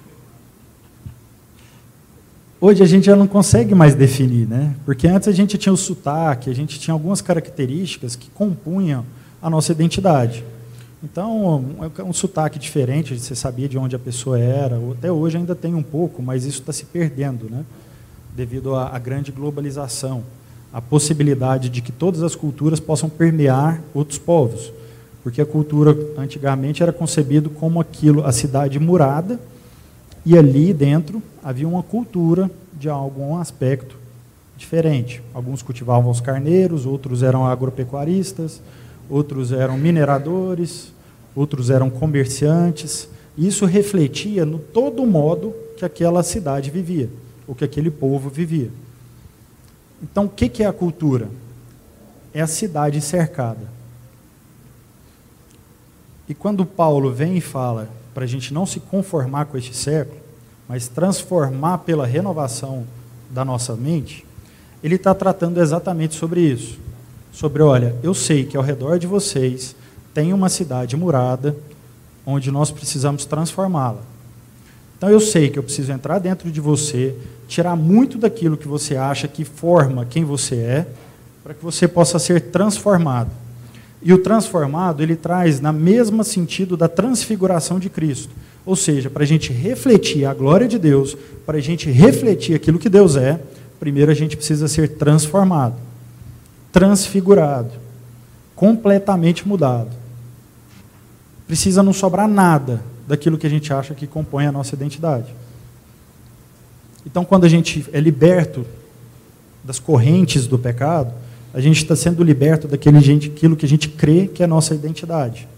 [2.61, 4.77] hoje a gente já não consegue mais definir, né?
[4.85, 9.05] Porque antes a gente tinha o sotaque, a gente tinha algumas características que compunham
[9.43, 10.45] a nossa identidade.
[11.03, 15.57] Então, é um sotaque diferente, você sabia de onde a pessoa era, até hoje ainda
[15.57, 17.65] tem um pouco, mas isso está se perdendo, né?
[18.35, 20.23] Devido à, à grande globalização,
[20.73, 24.73] a possibilidade de que todas as culturas possam permear outros povos.
[25.23, 29.39] Porque a cultura antigamente era concebido como aquilo, a cidade murada,
[30.25, 33.97] e ali dentro havia uma cultura de algum aspecto
[34.57, 35.23] diferente.
[35.33, 38.61] Alguns cultivavam os carneiros, outros eram agropecuaristas,
[39.09, 40.93] outros eram mineradores,
[41.35, 43.09] outros eram comerciantes.
[43.37, 47.09] Isso refletia no todo modo que aquela cidade vivia,
[47.51, 48.71] ou que aquele povo vivia.
[50.01, 51.29] Então, o que é a cultura?
[52.33, 53.69] É a cidade cercada.
[56.29, 60.21] E quando Paulo vem e fala para a gente não se conformar com este século,
[60.69, 62.87] mas transformar pela renovação
[63.29, 64.25] da nossa mente,
[64.83, 66.79] ele está tratando exatamente sobre isso
[67.33, 69.75] sobre, olha, eu sei que ao redor de vocês
[70.13, 71.57] tem uma cidade murada
[72.27, 74.10] onde nós precisamos transformá-la.
[75.01, 77.17] Então eu sei que eu preciso entrar dentro de você,
[77.49, 80.87] tirar muito daquilo que você acha que forma quem você é,
[81.43, 83.31] para que você possa ser transformado.
[84.03, 88.31] E o transformado, ele traz na mesma sentido da transfiguração de Cristo.
[88.67, 92.79] Ou seja, para a gente refletir a glória de Deus, para a gente refletir aquilo
[92.79, 93.41] que Deus é,
[93.79, 95.77] primeiro a gente precisa ser transformado
[96.73, 97.71] transfigurado,
[98.55, 99.91] completamente mudado.
[101.47, 105.35] Precisa não sobrar nada daquilo que a gente acha que compõe a nossa identidade.
[107.05, 108.65] Então, quando a gente é liberto
[109.65, 111.13] das correntes do pecado,
[111.53, 115.49] a gente está sendo liberto daquilo que a gente crê que é a nossa identidade.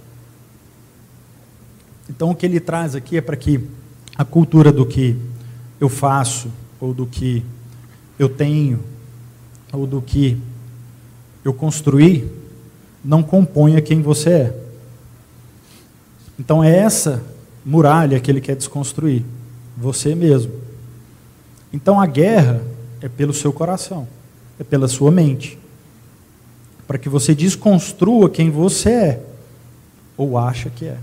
[2.08, 3.60] Então, o que ele traz aqui é para que
[4.16, 5.14] a cultura do que
[5.78, 6.50] eu faço,
[6.80, 7.44] ou do que
[8.18, 8.80] eu tenho,
[9.70, 10.38] ou do que
[11.44, 12.32] eu construí
[13.04, 14.58] não componha quem você é.
[16.38, 17.30] Então é essa
[17.64, 19.24] muralha que ele quer desconstruir,
[19.76, 20.52] você mesmo.
[21.72, 22.62] Então a guerra
[23.00, 24.06] é pelo seu coração,
[24.58, 25.58] é pela sua mente.
[26.86, 29.22] Para que você desconstrua quem você é
[30.16, 30.98] ou acha que é.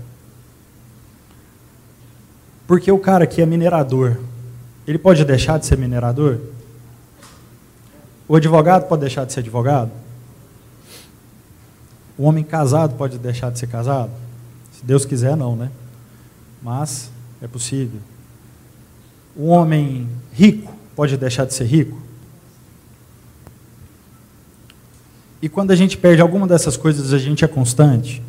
[2.66, 4.18] Porque o cara que é minerador,
[4.86, 6.38] ele pode deixar de ser minerador?
[8.28, 9.90] O advogado pode deixar de ser advogado?
[12.16, 14.12] O homem casado pode deixar de ser casado?
[14.72, 15.70] Se Deus quiser, não, né?
[16.62, 18.00] Mas é possível.
[19.34, 22.00] O homem rico pode deixar de ser rico?
[25.42, 28.22] E quando a gente perde alguma dessas coisas, a gente é constante?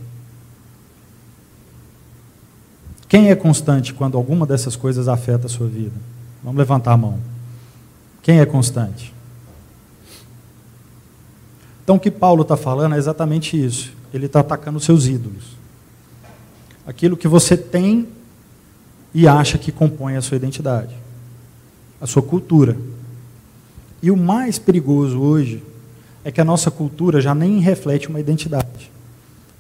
[3.09, 5.95] Quem é constante quando alguma dessas coisas afeta a sua vida?
[6.41, 7.19] Vamos levantar a mão.
[8.21, 9.13] Quem é constante?
[11.83, 13.91] Então, o que Paulo está falando é exatamente isso.
[14.13, 15.57] Ele está atacando os seus ídolos.
[16.87, 18.07] Aquilo que você tem
[19.13, 20.95] e acha que compõe a sua identidade,
[21.99, 22.77] a sua cultura.
[24.01, 25.63] E o mais perigoso hoje
[26.23, 28.91] é que a nossa cultura já nem reflete uma identidade.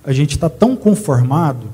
[0.03, 1.67] A gente está tão conformado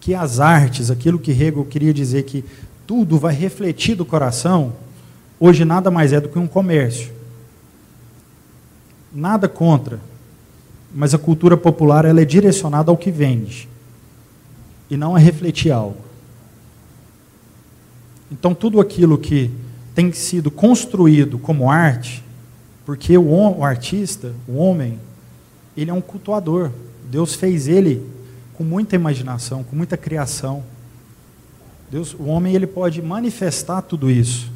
[0.00, 2.44] que as artes, aquilo que Hegel queria dizer que
[2.86, 4.72] tudo vai refletir do coração,
[5.38, 7.12] hoje nada mais é do que um comércio.
[9.14, 10.00] Nada contra,
[10.94, 13.68] mas a cultura popular ela é direcionada ao que vende
[14.90, 16.11] e não a refletir algo.
[18.32, 19.50] Então tudo aquilo que
[19.94, 22.24] tem sido construído como arte,
[22.86, 24.98] porque o, o artista, o homem,
[25.76, 26.70] ele é um cultuador.
[27.10, 28.02] Deus fez ele
[28.54, 30.64] com muita imaginação, com muita criação.
[31.90, 34.50] Deus, o homem ele pode manifestar tudo isso.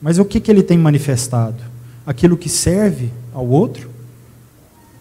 [0.00, 1.62] Mas o que, que ele tem manifestado?
[2.06, 3.90] Aquilo que serve ao outro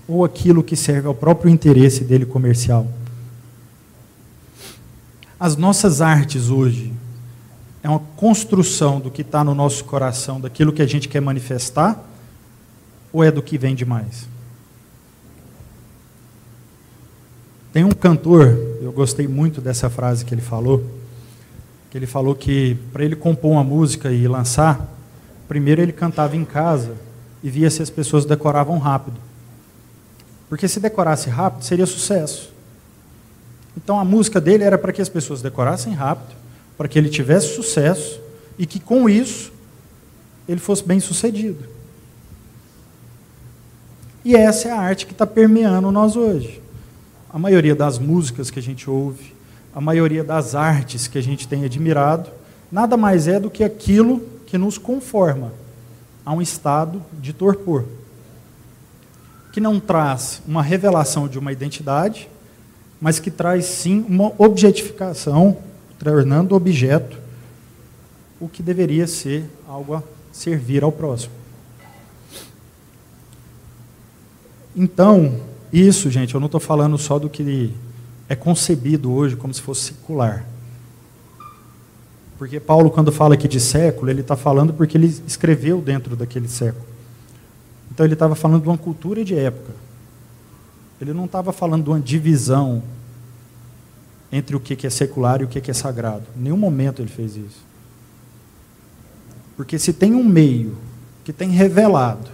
[0.05, 2.85] ou aquilo que serve ao próprio interesse dele comercial?
[5.39, 6.91] As nossas artes hoje
[7.83, 12.03] é uma construção do que está no nosso coração, daquilo que a gente quer manifestar,
[13.13, 14.27] ou é do que vem demais?
[17.71, 20.83] Tem um cantor, eu gostei muito dessa frase que ele falou,
[21.91, 24.93] que ele falou que para ele compor uma música e lançar,
[25.47, 26.95] primeiro ele cantava em casa
[27.43, 29.17] e via se as pessoas decoravam rápido.
[30.49, 32.51] Porque se decorasse rápido, seria sucesso.
[33.75, 36.35] Então a música dele era para que as pessoas decorassem rápido,
[36.77, 38.21] para que ele tivesse sucesso
[38.57, 39.51] e que com isso
[40.47, 41.63] ele fosse bem sucedido.
[44.23, 46.61] E essa é a arte que está permeando nós hoje.
[47.29, 49.33] A maioria das músicas que a gente ouve,
[49.73, 52.29] a maioria das artes que a gente tem admirado,
[52.71, 55.53] nada mais é do que aquilo que nos conforma
[56.25, 57.85] a um estado de torpor,
[59.53, 62.29] que não traz uma revelação de uma identidade,
[62.99, 65.57] mas que traz sim uma objetificação,
[65.99, 67.17] tornando objeto
[68.39, 71.33] o que deveria ser algo a servir ao próximo.
[74.75, 75.39] Então,
[75.73, 77.73] isso, gente, eu não estou falando só do que
[78.29, 80.45] é concebido hoje como se fosse secular.
[82.37, 86.47] Porque Paulo, quando fala aqui de século, ele está falando porque ele escreveu dentro daquele
[86.47, 86.85] século.
[87.91, 89.73] Então ele estava falando de uma cultura de época.
[91.01, 92.83] Ele não estava falando de uma divisão
[94.31, 96.23] entre o que é secular e o que é sagrado.
[96.37, 97.65] Em nenhum momento ele fez isso.
[99.55, 100.77] Porque se tem um meio
[101.23, 102.29] que tem revelado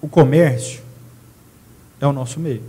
[0.00, 0.82] o comércio,
[2.00, 2.62] é o nosso meio.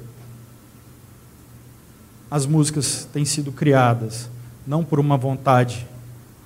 [2.29, 4.29] As músicas têm sido criadas
[4.65, 5.87] não por uma vontade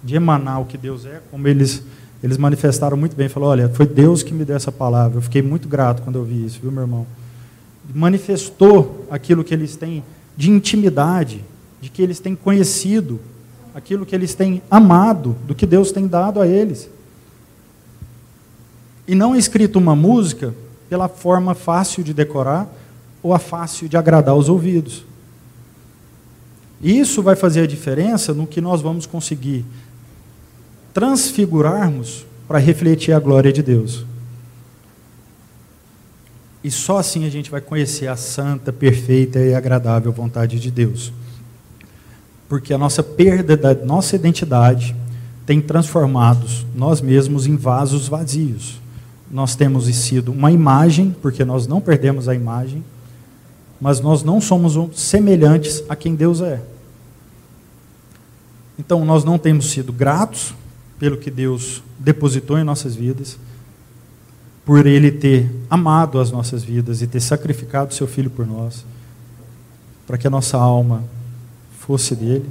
[0.04, 1.84] de emanar o que Deus é, como eles
[2.26, 5.20] eles manifestaram muito bem, falou, olha, foi Deus que me deu essa palavra.
[5.20, 7.06] Eu fiquei muito grato quando eu vi isso, viu, meu irmão?
[7.94, 10.04] Manifestou aquilo que eles têm
[10.36, 11.46] de intimidade,
[11.86, 13.20] de que eles têm conhecido,
[13.72, 16.90] aquilo que eles têm amado, do que Deus tem dado a eles.
[19.08, 20.52] E não é escrito uma música
[20.90, 22.68] pela forma fácil de decorar
[23.22, 25.06] ou a fácil de agradar os ouvidos.
[26.82, 29.64] Isso vai fazer a diferença no que nós vamos conseguir
[30.92, 34.08] transfigurarmos para refletir a glória de Deus.
[36.64, 41.14] E só assim a gente vai conhecer a santa, perfeita e agradável vontade de Deus.
[42.48, 44.96] Porque a nossa perda da nossa identidade
[45.46, 48.80] tem transformado nós mesmos em vasos vazios
[49.30, 52.84] nós temos sido uma imagem, porque nós não perdemos a imagem,
[53.82, 56.62] mas nós não somos semelhantes a quem Deus é.
[58.78, 60.54] Então, nós não temos sido gratos
[61.00, 63.38] pelo que Deus depositou em nossas vidas,
[64.66, 68.86] por Ele ter amado as nossas vidas e ter sacrificado seu Filho por nós,
[70.08, 71.04] para que a nossa alma
[71.86, 72.50] fosse dele.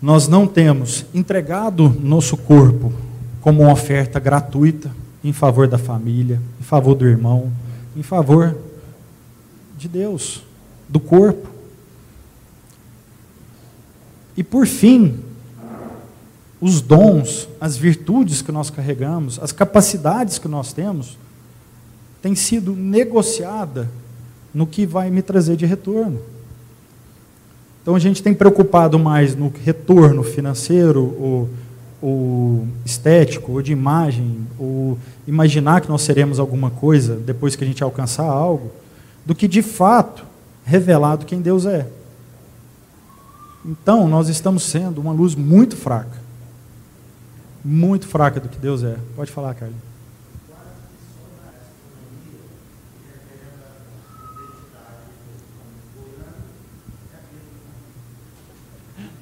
[0.00, 2.92] Nós não temos entregado nosso corpo
[3.40, 4.90] como uma oferta gratuita
[5.22, 7.50] em favor da família, em favor do irmão,
[7.96, 8.54] em favor
[9.78, 10.42] de Deus,
[10.86, 11.48] do corpo.
[14.36, 15.18] E por fim,
[16.60, 21.16] os dons, as virtudes que nós carregamos, as capacidades que nós temos,
[22.20, 23.90] têm sido negociada
[24.52, 26.33] no que vai me trazer de retorno.
[27.84, 31.48] Então a gente tem preocupado mais no retorno financeiro
[32.00, 37.66] ou estético, ou de imagem, ou imaginar que nós seremos alguma coisa depois que a
[37.66, 38.72] gente alcançar algo,
[39.24, 40.24] do que de fato
[40.64, 41.86] revelado quem Deus é.
[43.62, 46.22] Então, nós estamos sendo uma luz muito fraca.
[47.62, 48.96] Muito fraca do que Deus é.
[49.14, 49.93] Pode falar, Carlos.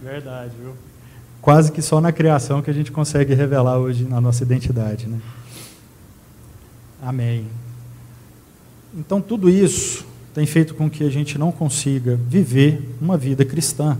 [0.02, 0.74] Verdade, viu?
[1.42, 5.08] quase que só na criação que a gente consegue revelar hoje a nossa identidade.
[5.08, 5.18] Né?
[7.02, 7.46] Amém.
[8.94, 13.98] Então, tudo isso tem feito com que a gente não consiga viver uma vida cristã.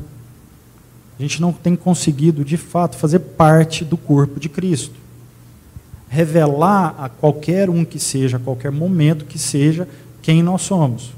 [1.18, 4.94] A gente não tem conseguido, de fato, fazer parte do corpo de Cristo.
[6.08, 9.88] Revelar a qualquer um que seja, a qualquer momento que seja,
[10.20, 11.12] quem nós somos.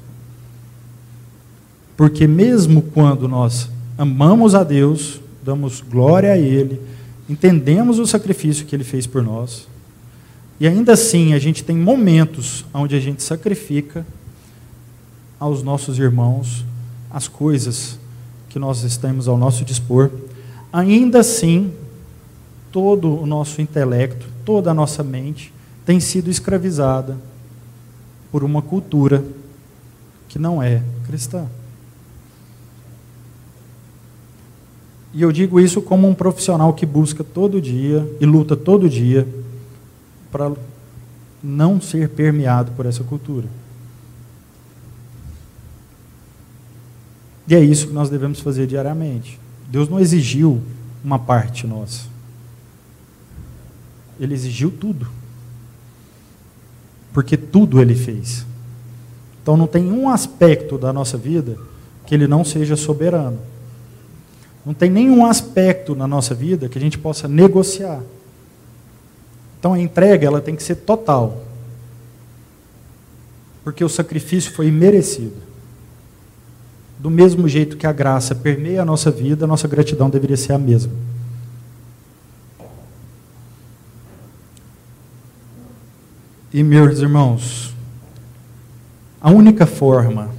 [1.97, 6.81] Porque, mesmo quando nós amamos a Deus, damos glória a Ele,
[7.29, 9.67] entendemos o sacrifício que Ele fez por nós,
[10.59, 14.07] e ainda assim a gente tem momentos onde a gente sacrifica
[15.39, 16.65] aos nossos irmãos
[17.11, 17.99] as coisas
[18.49, 20.11] que nós estamos ao nosso dispor,
[20.73, 21.73] ainda assim
[22.71, 25.53] todo o nosso intelecto, toda a nossa mente
[25.85, 27.17] tem sido escravizada
[28.33, 29.25] por uma cultura
[30.29, 31.47] que não é cristã.
[35.15, 39.27] E eu digo isso como um profissional que busca todo dia e luta todo dia
[40.33, 40.53] para
[41.41, 43.47] não ser permeado por essa cultura.
[47.47, 49.39] E é isso que nós devemos fazer diariamente.
[49.69, 50.61] Deus não exigiu
[51.05, 52.09] uma parte nossa.
[54.19, 55.07] Ele exigiu tudo.
[57.13, 58.45] Porque tudo ele fez.
[59.43, 61.57] Então não tem um aspecto da nossa vida
[62.05, 63.39] que ele não seja soberano.
[64.65, 68.01] Não tem nenhum aspecto na nossa vida que a gente possa negociar.
[69.59, 71.43] Então a entrega ela tem que ser total.
[73.63, 75.37] Porque o sacrifício foi merecido.
[76.99, 80.55] Do mesmo jeito que a graça permeia a nossa vida, a nossa gratidão deveria ser
[80.55, 80.93] a mesma.
[86.53, 87.75] E meus irmãos,
[89.21, 90.31] a única forma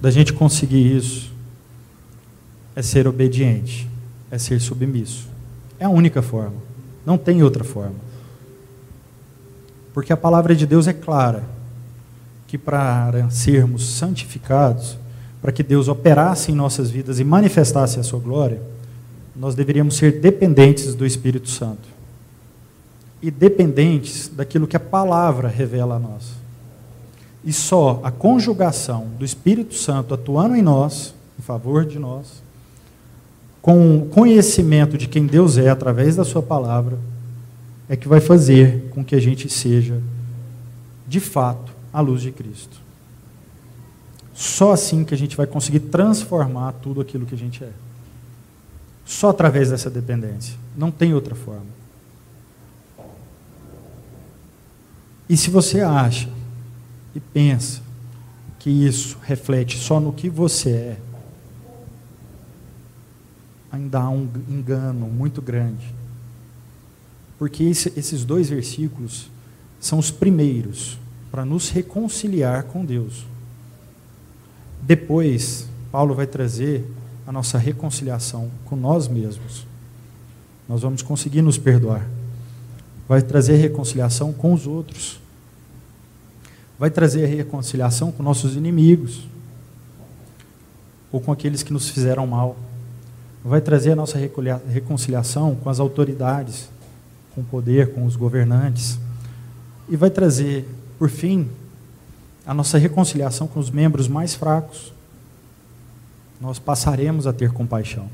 [0.00, 1.27] da gente conseguir isso
[2.78, 3.90] é ser obediente,
[4.30, 5.26] é ser submisso.
[5.80, 6.54] É a única forma.
[7.04, 7.96] Não tem outra forma.
[9.92, 11.42] Porque a palavra de Deus é clara
[12.46, 14.96] que para sermos santificados,
[15.42, 18.62] para que Deus operasse em nossas vidas e manifestasse a sua glória,
[19.34, 21.88] nós deveríamos ser dependentes do Espírito Santo
[23.20, 26.30] e dependentes daquilo que a palavra revela a nós.
[27.44, 32.46] E só a conjugação do Espírito Santo atuando em nós, em favor de nós,
[33.68, 36.98] com o conhecimento de quem Deus é através da Sua palavra,
[37.86, 40.00] é que vai fazer com que a gente seja,
[41.06, 42.80] de fato, a luz de Cristo.
[44.32, 47.68] Só assim que a gente vai conseguir transformar tudo aquilo que a gente é.
[49.04, 50.54] Só através dessa dependência.
[50.74, 51.66] Não tem outra forma.
[55.28, 56.30] E se você acha
[57.14, 57.82] e pensa
[58.58, 60.96] que isso reflete só no que você é,
[63.70, 65.94] ainda há um engano muito grande.
[67.38, 69.30] Porque esse, esses dois versículos
[69.80, 70.98] são os primeiros
[71.30, 73.24] para nos reconciliar com Deus.
[74.82, 76.84] Depois, Paulo vai trazer
[77.26, 79.66] a nossa reconciliação com nós mesmos.
[80.68, 82.08] Nós vamos conseguir nos perdoar
[83.08, 85.18] vai trazer reconciliação com os outros,
[86.78, 89.26] vai trazer reconciliação com nossos inimigos,
[91.10, 92.54] ou com aqueles que nos fizeram mal,
[93.48, 96.68] vai trazer a nossa reconciliação com as autoridades,
[97.34, 98.98] com o poder, com os governantes,
[99.88, 100.68] e vai trazer,
[100.98, 101.48] por fim,
[102.46, 104.92] a nossa reconciliação com os membros mais fracos.
[106.40, 108.08] Nós passaremos a ter compaixão.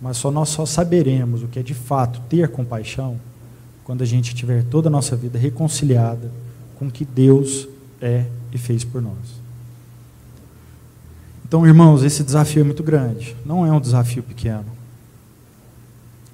[0.00, 3.18] Mas só nós só saberemos o que é de fato ter compaixão
[3.84, 6.30] quando a gente tiver toda a nossa vida reconciliada
[6.78, 7.68] com o que Deus
[8.00, 9.41] é e fez por nós.
[11.52, 13.36] Então, irmãos, esse desafio é muito grande.
[13.44, 14.64] Não é um desafio pequeno.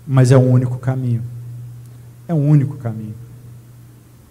[0.07, 1.25] Mas é o único caminho.
[2.29, 3.17] É o único caminho.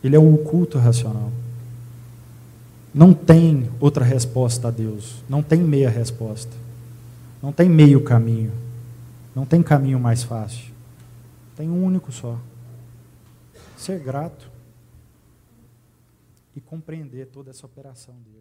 [0.01, 1.29] Ele é o oculto racional.
[2.93, 5.21] Não tem outra resposta a Deus.
[5.27, 6.55] Não tem meia resposta.
[7.43, 8.53] Não tem meio caminho.
[9.35, 10.71] Não tem caminho mais fácil.
[11.57, 12.39] Tem um único só.
[13.75, 14.49] Ser grato
[16.55, 18.36] e compreender toda essa operação dele.